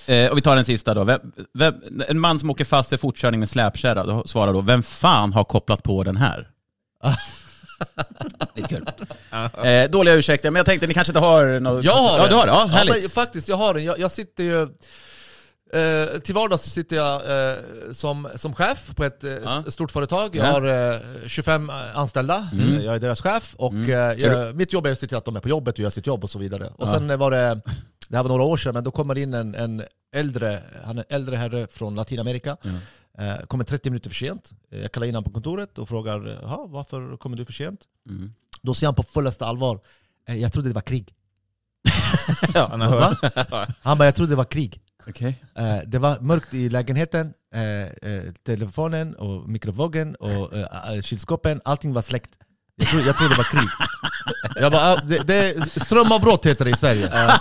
[0.09, 1.05] Eh, och vi tar den sista då.
[1.05, 1.20] Vem,
[1.59, 1.74] vem,
[2.09, 5.44] en man som åker fast för fortkörning med släpkärra då svarar då, vem fan har
[5.44, 6.48] kopplat på den här?
[8.55, 8.86] Lite kul.
[9.64, 11.84] Eh, dåliga ursäkter, men jag tänkte ni kanske inte har något...
[11.84, 12.28] Jag har Ja, den.
[12.30, 12.53] du har det?
[12.53, 13.03] Ja, härligt.
[13.03, 13.84] men faktiskt, jag har den.
[13.84, 14.68] Jag, jag sitter ju...
[15.72, 17.57] Eh, till vardags sitter jag eh,
[17.92, 19.64] som, som chef på ett eh, Ja.
[19.68, 20.36] stort företag.
[20.36, 20.51] Jag Ja.
[20.51, 22.76] har eh, 25 anställda, Mm.
[22.78, 23.90] Eh, jag är deras chef och Mm.
[23.90, 25.90] eh, jag, mitt jobb är att se till att de är på jobbet och gör
[25.90, 26.64] sitt jobb och så vidare.
[26.76, 26.92] Och Ja.
[26.92, 27.61] sen eh, var det,
[28.11, 29.83] det här var några år sedan, men då kommer in en, en
[30.15, 32.57] äldre, han är en äldre herre från Latinamerika.
[33.19, 34.51] Eh, kommer 30 minuter för sent.
[34.71, 37.81] Eh, Jag kallar in honom på kontoret och frågar "Jaha, varför kommer du för sent?
[38.09, 38.33] Mm.
[38.63, 39.81] Då säger han på fullaste allvar,
[40.29, 41.15] "Eh, jag trodde det var krig.
[42.55, 43.17] Ja, han har.
[43.83, 44.81] Han bara, jag trodde det var krig.
[45.09, 45.43] Okej.
[45.55, 47.63] Eh, det var mörkt i lägenheten, eh,
[48.13, 50.53] eh, telefonen och mikrovågen och
[51.05, 52.31] kylskåpen, allting var släckt.
[52.77, 53.68] Jag trodde, jag trodde det var krig.
[54.57, 57.11] Jag bara, ah, det, det, strömavbrott heter det i Sverige.
[57.12, 57.39] Ah,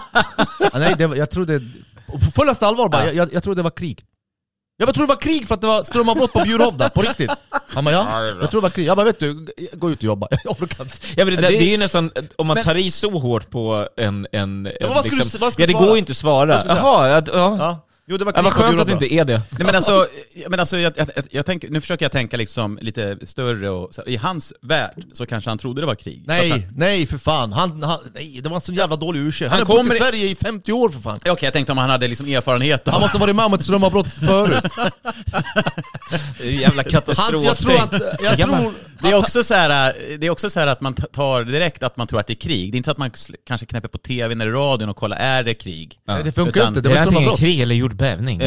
[0.80, 1.62] nej, det, jag trodde,
[2.08, 4.04] på fullaste allvar bara, jag, jag, jag trodde det var krig.
[4.78, 7.32] Jag bara, trodde det var krig för att det var strömavbrott på Bjurhovda, på riktigt.
[7.76, 8.86] Han bara, Ja, ja, jag tror det var krig.
[8.88, 10.28] Jag bara, vet du, gå ut och jobba.
[10.44, 10.96] Jag orkar inte.
[11.16, 13.50] Ja, men det, Det- det är ju nästan, om man Men- tar i så hårt
[13.50, 14.28] på en...
[14.32, 15.86] en, en vad ska du- liksom, vad ska ja, det svara?
[15.86, 16.64] går ju inte att svara.
[16.68, 16.78] Vad?
[16.78, 17.56] Jaha, ja, ja.
[17.60, 17.86] Ja.
[18.12, 19.42] Jo, det var Ja, vad skönt att det inte är det.
[19.52, 20.08] Nej men alltså,
[20.50, 24.04] men alltså jag, jag, jag tänker, nu försöker jag tänka liksom lite större och så,
[24.06, 26.24] i hans värld så kanske han trodde det var krig.
[26.28, 27.54] Nej, han- nej för fan.
[27.54, 29.52] Han, han, nej, det var en så jävla dålig ursäkt.
[29.52, 31.16] Han, Han har bott kommer i i- Sverige i 50 år för fan.
[31.18, 32.94] Okej, jag tänkte om han hade liksom erfarenhet av...
[32.94, 34.64] Han måste ha varit med om ett strömavbrott förut.
[36.44, 37.34] Jävla katastrof.
[37.34, 37.94] Han, jag tror att,
[38.24, 38.74] jag tror...
[39.02, 41.98] Det är också så här, det är också så här att man tar direkt att
[41.98, 42.72] man tror att det är krig.
[42.72, 43.12] Det är inte så att man
[43.48, 46.00] kanske knäpper på tvn eller radion och kollar, är det krig?
[46.08, 46.82] Nej, det funkar Utan- inte.
[46.82, 47.40] Det var antingen strömavbrott.
[47.40, 47.99] krig eller jordbävning.
[48.00, 48.46] Jag vet inte.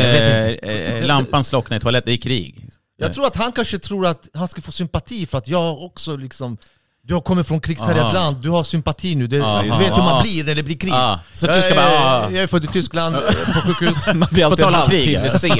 [0.62, 2.68] Eh, eh, lampan slocknar i toaletten, det är krig.
[2.98, 6.16] Jag tror att han kanske tror att han ska få sympati för att jag också
[6.16, 6.58] liksom
[7.06, 10.04] jag kommer från krigshärjat land, du har sympati nu, det, du vet hur Ah.
[10.04, 10.92] man blir när det blir krig.
[10.94, 11.86] Ah, så du jag, ska är- bara,
[12.26, 12.30] ah.
[12.30, 13.20] jag är född i Tyskland, eh,
[13.54, 14.06] på sjukhus.
[14.14, 15.58] Man blir alltid en halvtimme sen.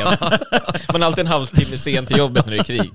[0.93, 2.91] Man är alltid en halvtimme sen till jobbet när det är krig.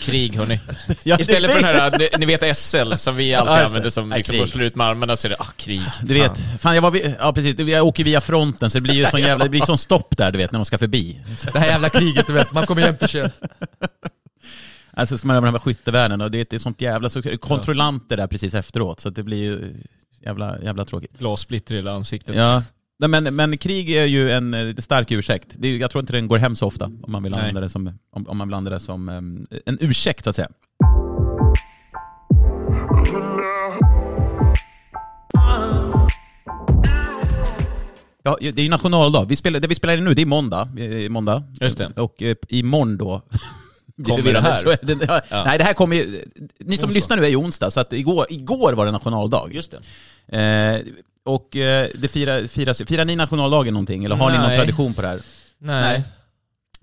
[0.00, 0.60] Krig hörni.
[1.02, 4.10] Ja, Istället för den här, ni- ni vet SL som vi alltid Ja, använder som
[4.10, 4.42] Ja, liksom krig.
[4.42, 5.82] att slå ut med armarna så är det ah, krig.
[6.02, 8.94] Du vet, fan jag var vid, ja precis, jag åker via fronten så det blir
[8.94, 11.20] ju sån jävla, det blir sån stopp där du vet när de ska förbi.
[11.52, 13.34] Det här jävla kriget du vet, man kommer hem för sent.
[14.90, 18.26] Alltså ska man över de här skyttevärnen och det är sånt jävla, så kontrollanter där
[18.26, 19.74] precis efteråt så det blir ju
[20.24, 21.18] jävla, jävla tråkigt.
[21.18, 22.36] Glassplitter i hela ansiktet.
[22.36, 22.62] Ja.
[23.00, 25.46] Nej, men, men krig är ju en eh, stark ursäkt.
[25.58, 27.40] Det, jag tror inte den går hem så ofta om man vill Nej.
[27.40, 30.36] använda det som, om, om man vill använda det som em, en ursäkt så att
[30.36, 30.48] säga.
[38.22, 39.24] Ja, det är ju nationaldag.
[39.28, 40.68] Vi spelar, det vi spelar in nu, det är måndag.
[40.78, 41.42] eh, måndag.
[41.60, 41.92] Just det.
[41.96, 43.22] Och eh, imorgon då...
[44.06, 44.86] Kommer det här?
[44.86, 45.20] Det, ja.
[45.30, 45.44] Ja.
[45.44, 46.02] Nej, det här kommer ju...
[46.02, 46.86] Ni som Onsdag.
[46.88, 49.48] lyssnar nu är ju onsdag, så att igår, igår var det nationaldag.
[49.52, 49.74] Just
[50.26, 50.38] det.
[50.38, 50.92] Eh,
[51.28, 54.56] och eh, det firar, firas, firar ni nationaldagen någonting, eller har ni någon Nej.
[54.58, 55.20] tradition på det här?
[55.58, 56.02] Nej.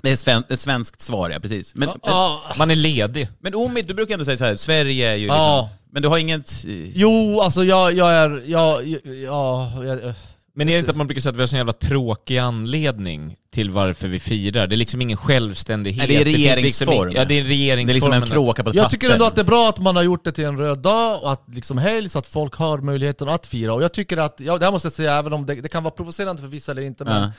[0.01, 1.75] Det är sven, ett svenskt svar, ja precis.
[1.75, 2.41] Men, Ja.
[2.57, 3.27] Man är ledig.
[3.39, 5.69] men Omid, du brukar ändå säga så här, Sverige är ju liksom, Ja.
[5.91, 6.63] Men du har inget...
[6.93, 8.43] Jo, alltså jag, jag är...
[8.45, 8.87] Jag,
[9.23, 10.13] ja, jag,
[10.57, 13.35] Men är det inte att man brukar säga att vi har sån jävla tråkig anledning
[13.51, 14.67] till varför vi firar?
[14.67, 15.97] Det är liksom ingen självständighet.
[15.97, 17.07] Nej, det är finns regeringsform.
[17.07, 17.87] Liksom, ja, det är regeringsformen.
[17.87, 18.97] Det är liksom en kråka på ett Jag papper.
[18.97, 21.23] tycker ändå att det är bra att man har gjort det till en röd dag
[21.23, 23.73] och att liksom helg så att folk har möjligheten att fira.
[23.73, 25.83] Och jag tycker att, ja, det här måste jag säga, även om det, det kan
[25.83, 27.29] vara provocerande för vissa eller inte, men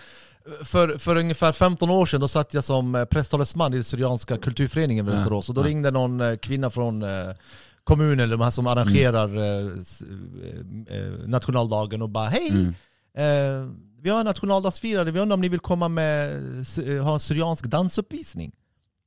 [0.64, 5.06] för, för ungefär 15 år sedan då satt jag som eh, presstalesman i Syrianska kulturföreningen
[5.06, 5.14] i Ja.
[5.16, 5.66] Västerås och då Ja.
[5.66, 7.08] ringde någon eh, kvinna från eh,
[7.84, 9.84] kommunen, eller de här som arrangerar Mm.
[10.90, 12.48] eh, eh, nationaldagen och bara hej!
[12.50, 12.74] Mm.
[13.16, 13.66] Eh,
[14.02, 16.32] vi har nationaldagsfirare, vi undrar om ni vill komma med,
[16.86, 18.52] eh, ha en syriansk dansuppvisning?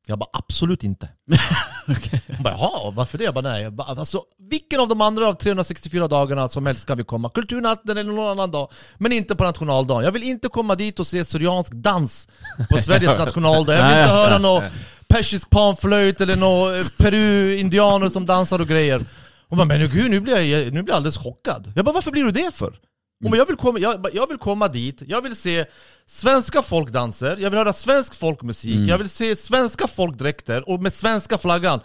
[0.08, 1.10] Jag bara absolut inte.
[2.28, 3.24] Hon bara jaha, varför det?
[3.24, 3.64] Jag bara nej.
[3.64, 7.30] Jag bara, alltså, vilken av de andra av 364 dagarna som helst ska vi komma?
[7.30, 8.72] Kulturnatten eller någon annan dag.
[8.98, 10.04] Men inte på nationaldagen.
[10.04, 12.28] Jag vill inte komma dit och se syriansk dans
[12.70, 13.74] på Sveriges nationaldag.
[13.74, 14.64] Jag vill inte höra någon
[15.08, 19.02] persisk panflöjt eller någon eh, Peru-indianer som dansar och grejer.
[19.50, 21.72] Hon bara, men gud nu blir jag, nu blir jag alldeles chockad.
[21.76, 22.80] Jag bara, varför blir du det för?
[23.24, 25.66] Bara, jag, vill komma, jag, jag vill komma dit, jag vill se
[26.06, 28.88] svenska folkdanser, jag vill höra svensk folkmusik, Mm.
[28.88, 31.80] jag vill se svenska folkdräkter och med svenska flaggan.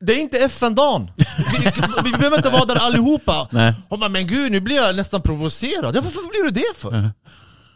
[0.00, 1.10] Det är inte FN-dagen.
[1.16, 1.70] Vi,
[2.04, 3.48] vi behöver inte vara där allihopa.
[3.52, 3.74] Nej.
[3.90, 5.96] Bara, men gud nu blir jag nästan provocerad.
[5.96, 7.10] Ja, varför blir du det för?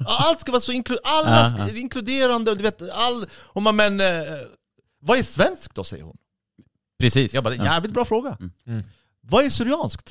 [0.06, 1.76] Allt ska vara så inklu alla ska, Ja, ja.
[1.76, 3.26] inkluderande, och du vet, all...
[3.46, 4.06] Hon bara, men eh,
[5.02, 5.84] vad är svenskt då?
[5.84, 6.16] säger hon.
[7.00, 7.34] Precis.
[7.34, 8.36] Jag bara, jävligt bra fråga.
[8.66, 8.82] Mm.
[9.22, 10.10] Vad är syrianskt?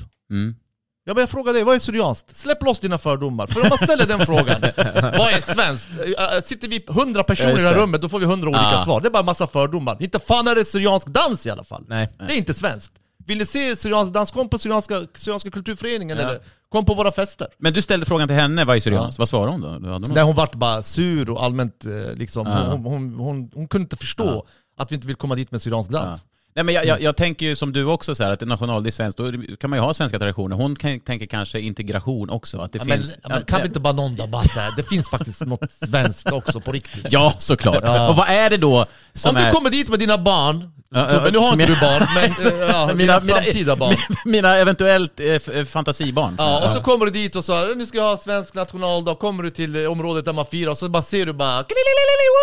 [1.10, 2.36] Jag bara, jag frågar dig, vad är syrianskt?
[2.36, 3.46] Släpp loss dina fördomar.
[3.46, 4.60] För om man ställer den frågan,
[5.18, 5.88] vad är svenskt?
[6.18, 8.64] Äh, Sitter vi 100 personer Ja, i det här rummet, då får vi 100 olika
[8.64, 8.84] Ah.
[8.84, 9.00] svar.
[9.00, 9.96] Det är bara en massa fördomar.
[10.00, 11.84] Inte fan är det syriansk dans i alla fall.
[11.88, 12.08] Nej.
[12.18, 12.92] Det är inte svenskt.
[13.26, 16.24] Vill ni se syriansk dans, kom på Syrianska, syrianska kulturföreningen Ja.
[16.24, 17.46] eller kom på våra fester.
[17.58, 19.18] Men du ställde frågan till henne, vad är syrianskt?
[19.18, 19.92] Vad svarade hon då?
[19.92, 22.58] Hade Där hon vart bara sur och allmänt eh, liksom, Ja.
[22.70, 24.46] hon, hon, hon, hon kunde inte förstå
[24.76, 26.24] att vi inte vill komma dit med syriansk dans.
[26.54, 28.90] Nej, men jag, jag, jag tänker ju som du också så här, att det är
[28.90, 30.56] svenskt, då kan man ju ha svenska traditioner.
[30.56, 33.16] Hon kan, tänker kanske integration också, att det Ja, finns...
[33.28, 36.60] men kan vi inte bara någon dag bara säga, det finns faktiskt något svenskt också
[36.60, 37.06] på riktigt.
[37.10, 37.80] Ja, såklart.
[37.82, 38.08] Ja.
[38.08, 39.50] Och vad är det då som Om du är...
[39.52, 42.90] kommer dit med dina barn, Tobbe, nu har inte jag- du barn, men eh, ja,
[42.94, 43.96] mina, framtida barn.
[44.24, 45.26] Mina eventuellt eh,
[45.58, 46.34] eh, fantasibarn.
[46.38, 49.42] Ja, och så kommer du dit och så nu ska jag ha svensk nationaldag, kommer
[49.42, 51.64] du till eh, området där man firar och så bara ser du bara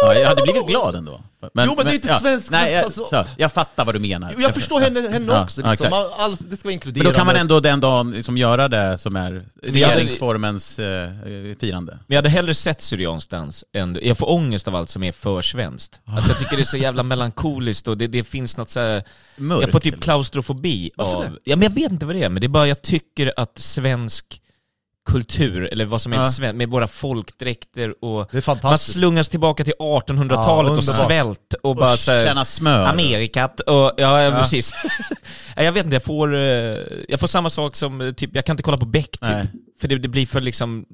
[0.01, 1.21] Ja, jag hade blivit glad ändå.
[1.41, 4.33] Jo, men det är inte svenskt, Nej, jag, alltså- så, jag fattar vad du menar.
[4.35, 5.87] Jo, jag förstår henne, henne Ja, också, ja, liksom.
[5.87, 6.19] exakt.
[6.19, 7.11] All, det ska vara Men inkluderande.
[7.11, 11.09] då kan man ändå den dagen liksom göra det som är regeringsformens eh,
[11.59, 11.91] firande.
[11.91, 13.99] Men jag hade hellre sett syriansk dans än...
[14.01, 16.01] Jag får ångest av allt som är för svenskt.
[16.05, 19.03] Alltså jag tycker det är så jävla melankoliskt och det, det finns något så här,
[19.37, 21.39] Mörk, Jag får typ klaustrofobi Varför av...
[21.43, 23.59] Ja men jag vet inte vad det är, men det är bara jag tycker att
[23.59, 24.41] svensk
[25.07, 26.29] kultur, eller vad som är Ja.
[26.31, 28.33] sven- med våra folkdräkter och...
[28.63, 32.85] Man slungas tillbaka till 1800-talet Ja, och svält och bara så här, känna smör.
[32.87, 34.73] Amerikat och, ja, ja precis.
[35.55, 36.39] Ja, jag vet inte, jag får, eh,
[37.09, 39.21] jag får samma sak som, eh, typ, jag kan inte kolla på Beck typ.
[39.21, 39.47] Nej.
[39.81, 40.85] För det, det blir för liksom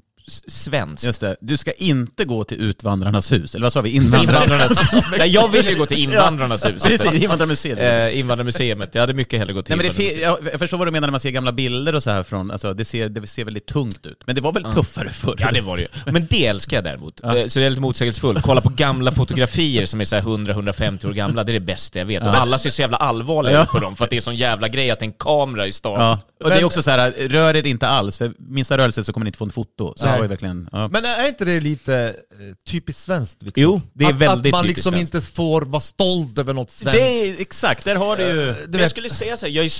[0.48, 1.04] svenskt.
[1.06, 3.90] Just det, du ska inte gå till Utvandrarnas hus, eller vad sa vi?
[3.90, 4.80] Invandrarnas...
[5.18, 6.84] Nej, jag vill ju gå till Invandrarnas hus.
[6.84, 7.80] Precis, Invandrarmuseet.
[7.80, 8.90] Eh, Invandrarmuseet.
[8.96, 10.22] Jag hade mycket hellre gått till Nej, men det är
[10.52, 12.74] jag, förstår vad du menar när man ser gamla bilder och så här från, alltså
[12.74, 14.18] det ser, det ser väldigt tungt ut.
[14.26, 15.36] Men det var väl tuffare förr?
[15.40, 16.12] Ja det var det ju.
[16.12, 17.24] Men det älskar jag däremot.
[17.24, 18.42] Eh, Så det är lite motsägelsefullt.
[18.42, 22.00] Kolla på gamla fotografier som är så här 100-150 år gamla, det är det bästa
[22.00, 22.22] jag vet.
[22.22, 22.32] Och Ja.
[22.34, 23.64] alla ser så jävla allvarliga Ja.
[23.64, 26.00] ut på dem för att det är sån jävla grej att en kamera i stan.
[26.02, 29.14] Ja, och det är också så här, rör er inte alls, för minsta rörelse så
[29.14, 29.94] kommer ni inte få en foto.
[29.96, 30.70] Så var ju verkligen...
[30.72, 30.88] Ja.
[30.88, 33.44] Men är inte det lite eh, typiskt svenskt?
[33.44, 33.62] Victor?
[33.62, 35.16] Jo, det är att, väldigt Att man typiskt liksom svenskt.
[35.16, 37.00] inte får vara stolt över något svenskt.
[37.00, 38.54] Det är, exakt, där har du ju...
[38.54, 39.72] Du Men jag skulle säga så här, jag är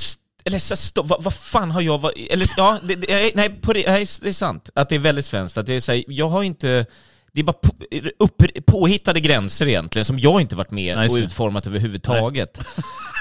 [0.46, 3.74] eller så stå, vad, vad fan har jag varit, eller ja, det, det, nej på
[3.74, 6.04] det, nej, det är sant att det är väldigt svenskt, att det är så här,
[6.08, 6.86] jag har inte
[7.34, 7.72] det är bara på,
[8.20, 12.60] upp, påhittade gränser egentligen som jag inte varit med Nej, och utformat överhuvudtaget.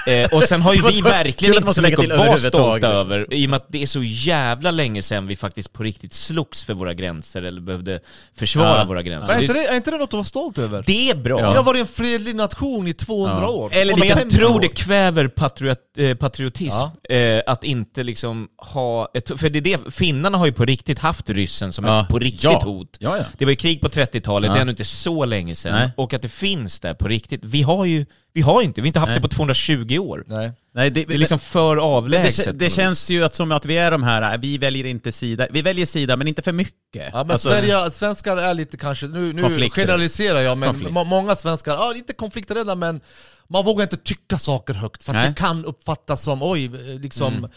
[0.07, 2.91] Eh, och sen har ju vi verkligen inte så mycket att vara stolta liksom.
[2.91, 6.13] över, i och med att det är så jävla länge sedan vi faktiskt på riktigt
[6.13, 7.99] slogs för våra gränser eller behövde
[8.35, 8.85] försvara Ja.
[8.85, 9.33] våra gränser.
[9.33, 10.83] Är inte, är- det, är inte det något att vara stolt över?
[10.87, 11.37] Det är bra.
[11.37, 13.47] Vi har varit en fredlig nation i 200 Ja.
[13.49, 13.69] år.
[13.73, 14.59] Eller men jag 250 tror år.
[14.61, 16.85] det kväver patriot, eh, patriotism.
[17.09, 20.99] Eh, att inte liksom ha ett, För det är det, finnarna har ju på riktigt
[20.99, 22.01] haft ryssen som Ja.
[22.01, 22.61] ett på riktigt Ja.
[22.63, 22.97] hot.
[22.99, 23.23] Ja, ja.
[23.37, 24.53] Det var ju krig på 30-talet, Ja.
[24.53, 25.73] det är ändå inte så länge sedan.
[25.73, 25.91] Nej.
[25.97, 27.41] Och att det finns där på riktigt.
[27.43, 29.17] Vi har ju, vi har inte, vi har inte haft Nej.
[29.17, 30.23] det på 220 år.
[30.27, 30.51] Nej.
[30.75, 32.45] Nej, det, Det är liksom för avlägset.
[32.45, 35.11] det, det känns ju att som att vi är de här, äh, vi väljer inte
[35.11, 35.47] sida.
[35.51, 37.09] Vi väljer sida, men inte för mycket.
[37.13, 40.91] Ja men Alltså- Sverige, svenskar är lite kanske, nu, nu generaliserar jag men Konflikt.
[40.91, 43.01] må, många svenskar, ja inte konflikträdda men
[43.47, 45.27] man vågar inte tycka saker högt för att Nej.
[45.29, 46.67] det kan uppfattas som, oj,
[47.01, 47.33] liksom...
[47.33, 47.49] Mm.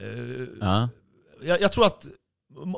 [0.00, 0.88] eh, Ja.
[1.44, 2.04] jag, jag tror att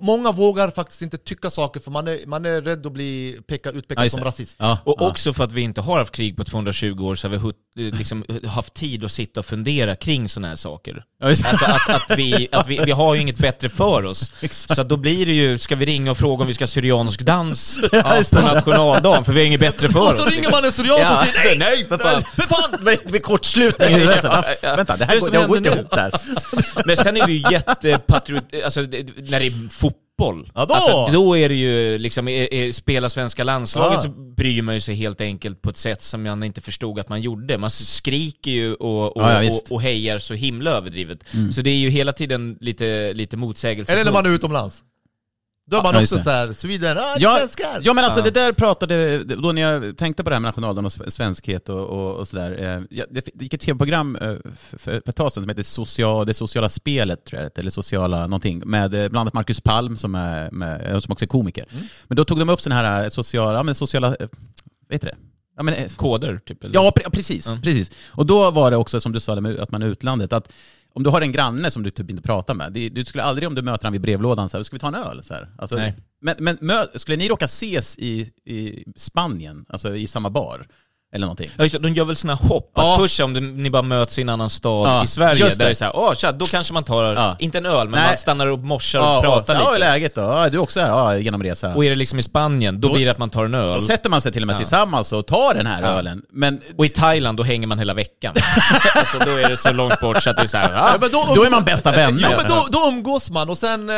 [0.03, 3.71] många vågar faktiskt inte tycka saker för man är, man är rädd att bli peka,
[3.71, 4.59] utpekad Ja, som rasist.
[4.85, 7.39] Och också för att vi inte har haft krig på 220 år så har vi
[7.39, 11.03] hut- liksom haft tid att sitta och fundera kring sådana här saker.
[11.21, 11.29] Ja.
[11.29, 14.31] Alltså att, att, vi, att vi, vi har ju inget bättre för oss.
[14.51, 17.23] Så då blir det ju, ska vi ringa och fråga om vi ska ha syriansk
[17.23, 20.17] dans Ja, på nationaldagen, för vi har inget bättre för Och oss.
[20.17, 21.17] så ringer man en syrian Ja.
[21.25, 22.85] som säger nej, för fan, för fan!
[22.85, 24.43] Med, med kortslutning "Ah,
[24.77, 26.13] Vänta, det här går, det går inte ihop där.
[26.87, 28.45] Men sen är vi ju jättepatriot...
[28.65, 30.01] Alltså när det är fotboll.
[30.55, 30.75] Ja, då!
[30.75, 34.01] Alltså, då är det ju liksom, är, är, spela svenska landslaget Ja.
[34.01, 37.09] så bryr man ju sig helt enkelt på ett sätt som man inte förstod att
[37.09, 37.59] man gjorde.
[37.59, 41.35] Man skriker ju och, och, Ja, ja, och, och hejar så himla överdrivet.
[41.35, 41.53] Mm.
[41.53, 44.01] Så det är ju hela tiden lite, lite motsägelsefullt.
[44.01, 44.83] Eller när man är utomlands.
[45.71, 47.81] Då är man Ja, också såhär, Sweden, ah, Ja, svenskar!
[47.83, 50.85] ja men alltså det där pratade, då när jag tänkte på det här med nationaldagen
[50.87, 52.51] och sve- svenskhet och, och, och sådär.
[52.91, 56.35] Eh, det gick ett tv-program eh, för, för ett tag sedan som heter social, Det
[56.35, 60.51] sociala spelet, tror jag eller sociala någonting, med eh, bland annat Marcus Palm som, är,
[60.51, 61.67] med, som också är komiker.
[61.73, 61.85] Mm.
[62.09, 64.29] Men då tog de upp sådana här sociala, ja, men sociala, vad
[64.91, 65.17] heter det?
[65.57, 66.65] Ja, men, Koder, typ?
[66.65, 66.75] Eller?
[66.75, 67.63] Ja, pre- precis, Mm.
[67.63, 67.91] precis.
[68.09, 70.53] Och då var det också som du sa, med att man är utlandet, att
[70.97, 73.49] om du har en granne som du typ inte pratar med, det, du skulle aldrig
[73.49, 75.23] om du möter honom vid brevlådan så här, ska vi ta en öl?
[75.23, 75.49] Så här.
[75.59, 75.95] Alltså, Nej.
[76.21, 80.67] Men, men skulle ni råka ses i, i Spanien, alltså i samma bar?
[81.17, 81.51] Eller någonting?
[81.57, 82.93] Ja, just de gör väl såna hopp, Ja.
[82.95, 85.59] att först om det, ni bara möts i en annan stad Ja, i Sverige, just
[85.59, 85.71] där det.
[85.71, 87.37] är såhär, åh tja, då kanske man tar, Ja.
[87.39, 88.09] inte en öl, men Nej.
[88.09, 89.91] man stannar och morsar och pratar så, Ja, hur är lite.
[89.91, 90.21] läget då?
[90.21, 90.89] Ja, du också här?
[90.89, 91.75] Ja, genom resa.
[91.75, 93.75] Och är det liksom i Spanien, då, Då- blir det att man tar en öl.
[93.75, 96.23] Då sätter man sig till och med tillsammans och tar den här ölen.
[96.33, 98.35] Men Och i Thailand, då hänger man hela veckan.
[98.95, 101.45] alltså då är det så långt bort så att det är såhär, ah, men då
[101.45, 102.29] är man bästa vänner.
[102.31, 103.97] Ja men då, då umgås man och sen eh,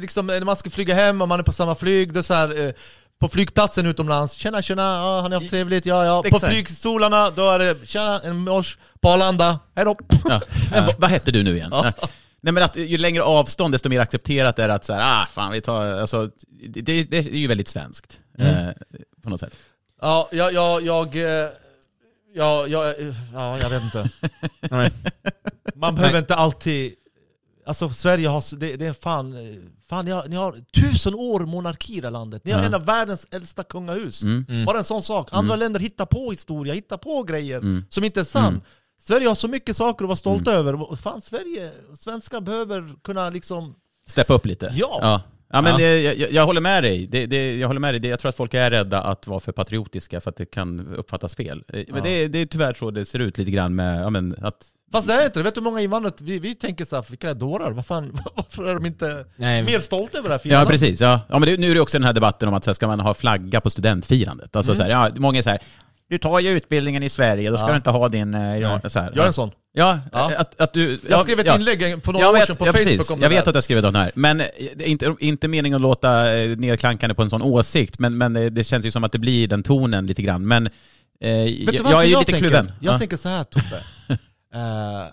[0.00, 2.66] liksom när man ska flyga hem och man är på samma flyg, är så här,
[2.66, 2.72] eh,
[3.22, 5.86] på flygplatsen utomlands, tjena tjena, ja, har ni haft trevligt?
[5.86, 6.22] Ja ja.
[6.22, 6.46] På Exakt.
[6.52, 9.96] flygstolarna, då är det tjena, en mors, på Arlanda, hejdå.
[10.28, 10.40] Ja.
[10.70, 11.70] Men vad, vad hette du nu igen?
[11.82, 11.92] Nej.
[12.44, 15.26] Nej men att ju längre avstånd desto mer accepterat är det att så här, ah
[15.26, 16.30] fan vi tar, alltså,
[16.68, 18.18] det, det är ju väldigt svenskt.
[18.38, 18.54] Mm.
[18.68, 18.74] Eh,
[19.22, 19.52] på något sätt.
[20.00, 21.48] Ja, jag, jag, jag, eh,
[22.34, 24.08] ja, jag, eh, ja, jag vet inte.
[24.70, 24.90] Nej.
[25.74, 26.92] Man behöver inte alltid,
[27.66, 29.56] alltså Sverige har, s- det, det är fan, eh,
[29.92, 32.44] fan ni har, ni har tusen år monarki i det här landet.
[32.44, 32.66] Ni har Ja.
[32.66, 34.22] en av världens äldsta kungahus.
[34.22, 34.46] Mm.
[34.48, 34.64] Mm.
[34.64, 35.28] Bara en sån sak.
[35.32, 37.84] Andra länder hittar på historia, hittar på grejer Mm.
[37.88, 38.48] som inte är sann.
[38.48, 38.60] Mm.
[39.02, 40.96] Sverige har så mycket saker att vara stolta över.
[40.96, 43.74] Fan, Sverige, svenskar behöver kunna liksom...
[44.06, 44.70] Steppa upp lite.
[44.72, 44.98] Ja.
[45.02, 45.22] Ja,
[45.52, 45.78] ja men Ja.
[45.78, 47.06] Det, jag, jag håller med dig.
[47.06, 48.00] Det, det, jag håller med dig.
[48.00, 50.94] Det, jag tror att folk är rädda att vara för patriotiska för att det kan
[50.96, 51.64] uppfattas fel.
[51.68, 52.02] Eh, Men Ja.
[52.04, 55.08] det, det är tyvärr så det ser ut lite grann med, ja, men, att Fast
[55.08, 55.42] det är inte.
[55.42, 57.70] Vet du hur många invandrare, vi, vi tänker såhär, vilka är dårar?
[57.70, 59.62] Vad fan, varför är de inte Nej.
[59.62, 61.20] mer stolta över det här fina Ja precis, ja.
[61.28, 62.86] ja men det, nu är det också den här debatten om att så här, ska
[62.86, 64.56] man ha flagga på studentfirandet?
[64.56, 64.76] Alltså Mm.
[64.76, 65.58] så här, ja, många är så här,
[66.10, 67.70] du tar ju utbildningen i Sverige, då ska Ja.
[67.70, 68.34] du inte ha din...
[68.34, 69.50] eh, Ja, så här, Jag är en sån.
[69.72, 70.32] Ja, Ja.
[70.36, 70.90] Att, att du...
[70.90, 71.54] Jag ja, skrev ett ja.
[71.54, 73.58] inlägg för några Jag år sedan på ja, Facebook om det Jag vet där.
[73.58, 74.12] att jag om det här.
[74.14, 77.98] Men eh, det är inte, inte meningen att låta eh, nedklankande på en sån åsikt,
[77.98, 80.46] men, men eh, det känns ju som att det blir den tonen lite grann.
[80.46, 80.68] Men
[81.20, 82.38] eh, jag, jag är ju lite tänker?
[82.38, 82.72] kluven.
[82.80, 82.98] Jag ja.
[82.98, 83.82] tänker så här Tobbe.
[84.54, 85.06] Eh,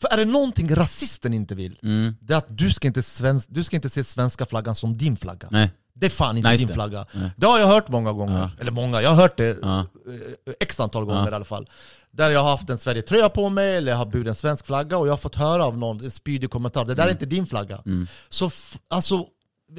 [0.00, 2.16] för är det någonting rasisten inte vill, Mm.
[2.20, 5.16] det är att du ska, inte svensk, du ska inte se svenska flaggan som din
[5.16, 5.48] flagga.
[5.50, 5.70] Nej.
[5.96, 6.74] Det är fan inte Nej, din det.
[6.74, 7.06] flagga.
[7.12, 7.30] Nej.
[7.36, 8.38] Det har jag hört många gånger.
[8.38, 8.50] Ja.
[8.60, 9.78] Eller många, jag har hört det Ja.
[9.78, 11.30] eh, x antal gånger Ja.
[11.30, 11.68] i alla fall.
[12.10, 14.98] Där jag har haft en Sverige-tröja på mig, eller jag har burit en svensk flagga
[14.98, 17.46] och jag har fått höra av någon, en spydig kommentar, det där är inte din
[17.46, 17.82] flagga.
[17.86, 18.06] Mm.
[18.28, 18.50] Så
[18.88, 19.26] alltså,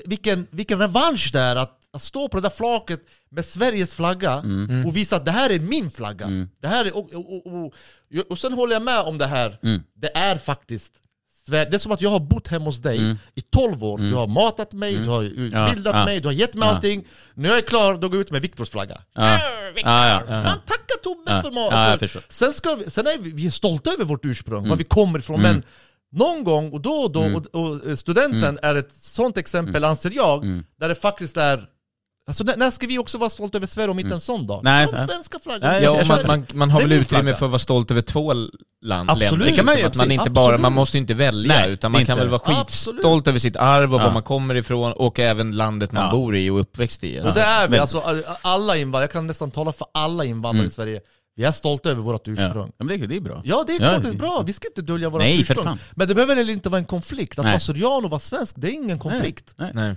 [0.06, 4.34] vilken, vilken revansch det är att, att stå på det där flaket med Sveriges flagga
[4.34, 4.86] Mm.
[4.86, 6.30] och visa att det här är min flagga.
[6.62, 7.74] Det här är, och, och, och, och,
[8.30, 9.82] och sen håller jag med om det här, Mm.
[9.96, 10.93] det är faktiskt
[11.48, 13.18] det är som att jag har bott hemma hos dig Mm.
[13.36, 16.22] i 12 år, du har matat mig, du har utbildat Ja, mig, ja.
[16.22, 16.76] du har gett mig Ja.
[16.76, 19.32] allting När jag är klar, då går jag ut med Viktors flagga Ja.
[19.32, 19.41] Ja,
[19.76, 20.43] ja, ja.
[20.43, 21.41] Fan tacka Tobbe Ja.
[21.41, 21.70] för mat!
[21.72, 22.22] Ja, jag förstår.
[22.30, 24.78] sen, ska vi, sen är vi, vi är stolta över vårt ursprung, var Mm.
[24.78, 25.52] vi kommer ifrån, Mm.
[25.56, 25.64] men
[26.20, 27.36] någon gång och då och då, Mm.
[27.36, 30.64] och, och studenten är ett sånt exempel anser jag, Mm.
[30.80, 31.66] där det faktiskt är
[32.28, 34.61] Alltså när, när ska vi också vara stolta över Sverige om inte en sån dag?
[34.63, 35.05] Nej, nej.
[35.07, 35.71] svenska flaggan.
[35.71, 37.36] Nej, Ja, och man, man, man har väl utrymme flagga.
[37.38, 39.32] för att vara stolt över två land, Absolut.
[39.32, 39.45] länder.
[39.45, 40.76] Det kan man ju, att man inte bara, man Absolut.
[40.76, 42.95] måste inte välja, Nej, utan man kan inte- väl vara Absolut.
[43.01, 44.05] skitstolt över sitt arv och Ja.
[44.05, 46.11] var man kommer ifrån och även landet man Ja.
[46.11, 47.19] bor i och uppväxt i.
[47.19, 48.03] Och det är vi, alltså
[48.41, 50.71] alla invandrare, jag kan nästan tala för alla invandrare Mm.
[50.71, 51.01] i Sverige.
[51.36, 52.34] Vi är stolta över vårt Ja.
[52.34, 52.71] ursprung.
[52.78, 53.41] Ja, men det, det är bra.
[53.45, 55.53] Ja det är Ja, klart det är bra, vi ska inte dölja vårt Nej, för
[55.53, 55.63] ursprung.
[55.65, 55.80] fan.
[55.95, 57.39] Men det behöver heller inte vara en konflikt.
[57.39, 57.51] Att Nej.
[57.51, 59.53] vara syrian och vara svensk, det är ingen konflikt.
[59.57, 59.71] Nej.
[59.73, 59.95] Nej.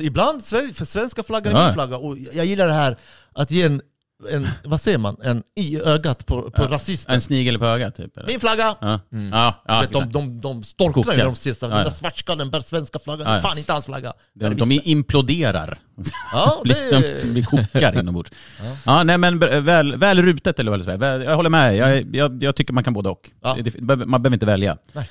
[0.00, 1.64] Ibland, för svenska flaggan är Ja.
[1.64, 2.96] min flagga, och jag gillar det här
[3.34, 3.82] att ge en,
[4.30, 6.68] en vad säger man, en i ögat på, på Ja.
[6.70, 7.14] rasisten.
[7.14, 8.16] En snigel på ögat typ?
[8.16, 8.26] Eller?
[8.26, 8.76] Min flagga!
[8.80, 9.00] Ja,
[9.32, 10.12] ja, ja Vet, de, exakt.
[10.12, 11.16] de, de storknar ju Kokar.
[11.18, 11.84] när de ser så, Ja, den ja.
[11.84, 13.38] där svartskallen bär svenska flaggan, Ja, ja.
[13.38, 14.12] är fan inte hans flagga.
[14.34, 15.78] De, de imploderar.
[16.32, 16.90] Ja, det
[17.22, 18.30] De blir kokar inombords.
[18.86, 19.02] Ja.
[19.02, 20.98] nej men b- väl, väl rutet eller vad det ska säga.
[20.98, 23.30] Väl- Jag håller med, jag, jag, jag tycker man kan både och.
[23.42, 23.56] Ja.
[23.62, 24.76] Det- det- Man behöver inte välja.
[24.92, 25.08] Nej.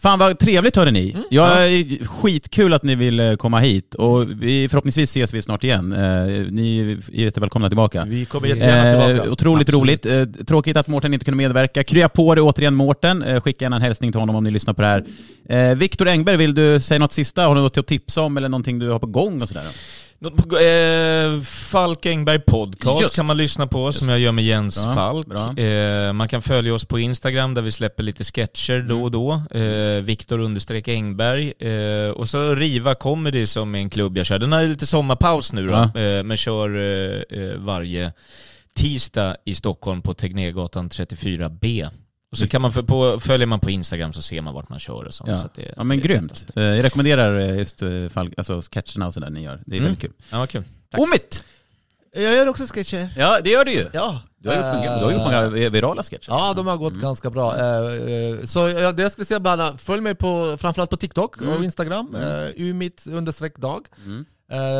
[0.00, 1.10] Fan vad trevligt hörde ni.
[1.10, 1.24] Mm.
[1.30, 5.64] Jag är skitkul att ni vill eh, komma hit och vi, förhoppningsvis ses vi snart
[5.64, 5.92] igen.
[5.92, 5.98] Eh,
[6.50, 6.80] Ni
[7.12, 8.04] är jättevälkomna tillbaka.
[8.04, 9.26] Vi kommer jättegärna tillbaka.
[9.26, 10.04] Eh, otroligt Absolut.
[10.04, 10.06] roligt.
[10.38, 11.84] Eh, tråkigt att Mårten inte kunde medverka.
[11.84, 13.22] Krya på det återigen Mårten.
[13.22, 15.04] Eh, skicka gärna en hälsning till honom om ni lyssnar på det här.
[15.48, 17.46] Eh, Viktor Engberg, vill du säga något sista?
[17.46, 19.62] Har du något att tipsa om eller någonting du har på gång och sådär?
[20.22, 23.16] Eh, Falk Engberg podcast Just.
[23.16, 25.26] kan man lyssna på, som jag gör med Jens Bra, Falk.
[25.26, 25.58] bra.
[25.64, 29.42] Eh, man kan följa oss på Instagram där vi släpper lite sketcher då och då.
[29.58, 31.52] Eh, Viktor understreck Engberg.
[31.58, 34.38] Eh, och så Riva Comedy som är en klubb jag kör.
[34.38, 36.22] Den har lite sommarpaus nu då, Ja.
[36.22, 38.12] men kör varje
[38.74, 41.88] tisdag i Stockholm på Tegnérgatan 34B.
[42.30, 45.04] Och så kan man, på, följer man på Instagram så ser man vart man kör
[45.04, 45.30] och sånt.
[45.30, 46.46] Ja, Så att det, ja men det grymt.
[46.56, 49.62] Eh, Jag rekommenderar eh, just eh, fall, alltså sketcherna och sådär ni gör.
[49.66, 49.84] Det är Mm.
[49.84, 50.12] väldigt kul.
[50.30, 50.62] Ja, vad kul.
[50.90, 51.00] Tack.
[51.00, 51.44] Omit!
[52.12, 53.08] Jag gör också sketcher.
[53.16, 53.86] Ja, det gör du ju.
[53.92, 54.22] Ja.
[54.38, 56.28] Du har gjort många, du har gjort många virala sketcher.
[56.28, 57.52] Ja, de har gått ganska bra.
[58.46, 62.52] Så det jag skulle säga bara, följ mig på, framförallt på TikTok och Instagram, mm.
[62.56, 63.86] umit understreck dag.
[64.04, 64.24] Mm.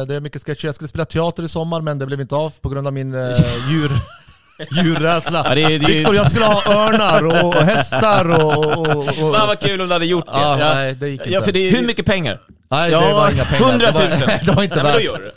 [0.09, 0.67] Det är mycket sketcher.
[0.67, 3.13] Jag skulle spela teater i sommar men det blev inte av på grund av min
[3.71, 3.91] djur...
[4.71, 5.45] Djurrädsla.
[5.49, 8.67] Ja, det det Viktor, jag skulle ha örnar och, och hästar och...
[8.79, 10.33] och, och Fan vad kul om du hade gjort det.
[10.35, 10.75] Ja, Ja.
[10.75, 11.33] nej det gick inte.
[11.33, 12.39] Ja, för det, Hur mycket pengar?
[12.71, 13.69] Nej Ja, det var inga pengar.
[13.69, 14.03] 100 000?
[14.11, 15.03] Det var, det var inte Nej, men då värt.
[15.05, 15.33] gör du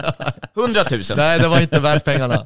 [0.54, 0.62] det.
[0.62, 1.02] 100 000?
[1.18, 2.46] Nej det var inte värt pengarna.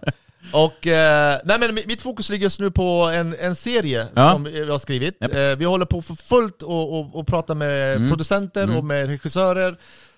[0.52, 4.32] Och, eh, nej men mitt fokus ligger just nu på en, en serie Ja.
[4.32, 5.18] som vi har skrivit.
[5.22, 5.36] Japp.
[5.36, 8.10] Eh, vi håller på för fullt och, och, och pratar med Mm.
[8.10, 8.76] producenter Mm.
[8.78, 9.76] och med regissörer.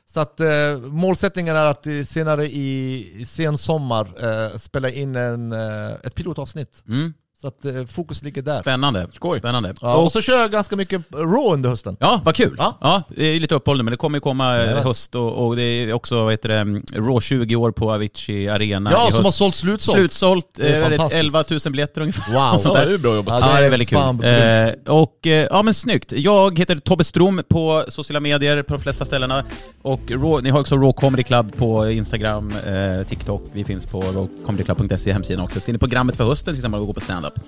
[0.09, 5.51] Så att eh, målsättningen är att senare i, i sen sommar eh, spela in en,
[5.51, 6.83] eh, ett pilotavsnitt.
[6.87, 7.13] Mm.
[7.41, 8.61] Så att eh, fokus ligger där.
[8.61, 9.07] Spännande.
[9.39, 9.73] Spännande.
[9.81, 11.97] Ja, och så kör jag ganska mycket Raw under hösten.
[11.99, 12.55] Ja, vad kul.
[12.59, 12.77] Ja.
[12.81, 13.03] Ja.
[13.15, 14.83] det är lite uppehåll nu, men det kommer ju komma eh, Jajamän.
[14.83, 18.49] höst och, och det är också, vad heter det, mm, Raw 20 år på Avicii
[18.49, 19.37] Arena Ja, i som har höst.
[19.37, 19.97] sålt slutsålt.
[19.97, 21.19] Slutsålt, Det är eh, väldigt- fantastiskt.
[21.23, 22.33] 11 000 biljetter ungefär.
[22.33, 22.61] Wow.
[22.77, 23.41] Ja, det är bra jobbat.
[23.41, 23.97] Ja, det är väldigt kul.
[23.99, 26.11] Eh, och, eh, ja men snyggt.
[26.11, 29.43] Jag heter Tobbe Strom på sociala medier på de flesta ställena.
[29.81, 33.43] Och Raw, ni har också Raw Comedy Club på Instagram, eh, TikTok.
[33.53, 35.59] Vi finns på rawcomedyclub.se hemsidan också.
[35.59, 36.99] Ser ni programmet för hösten till exempel gå på
[37.29, 37.39] stand-up.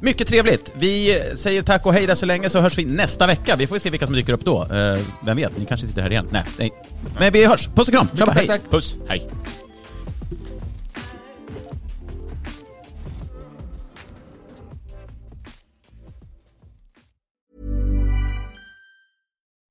[0.00, 0.72] Mycket trevligt.
[0.74, 3.56] Vi säger tack och hej där så länge så hörs vi nästa vecka.
[3.56, 4.62] Vi får se vilka som dyker upp då.
[4.62, 6.28] Eh, vem vet, ni kanske sitter här igen.
[6.30, 6.72] Nej, nej.
[7.18, 7.68] Men vi hörs.
[7.68, 8.08] Puss och kram.
[8.18, 8.46] Tjabba, hej.
[8.46, 8.70] tack.
[8.70, 9.28] Puss, hej.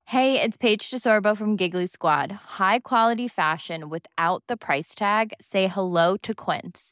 [0.06, 2.32] Hey, it's Paige DeSorbo from Giggly Squad.
[2.60, 5.32] High quality fashion without the price tag.
[5.40, 6.92] Say hello to Quince.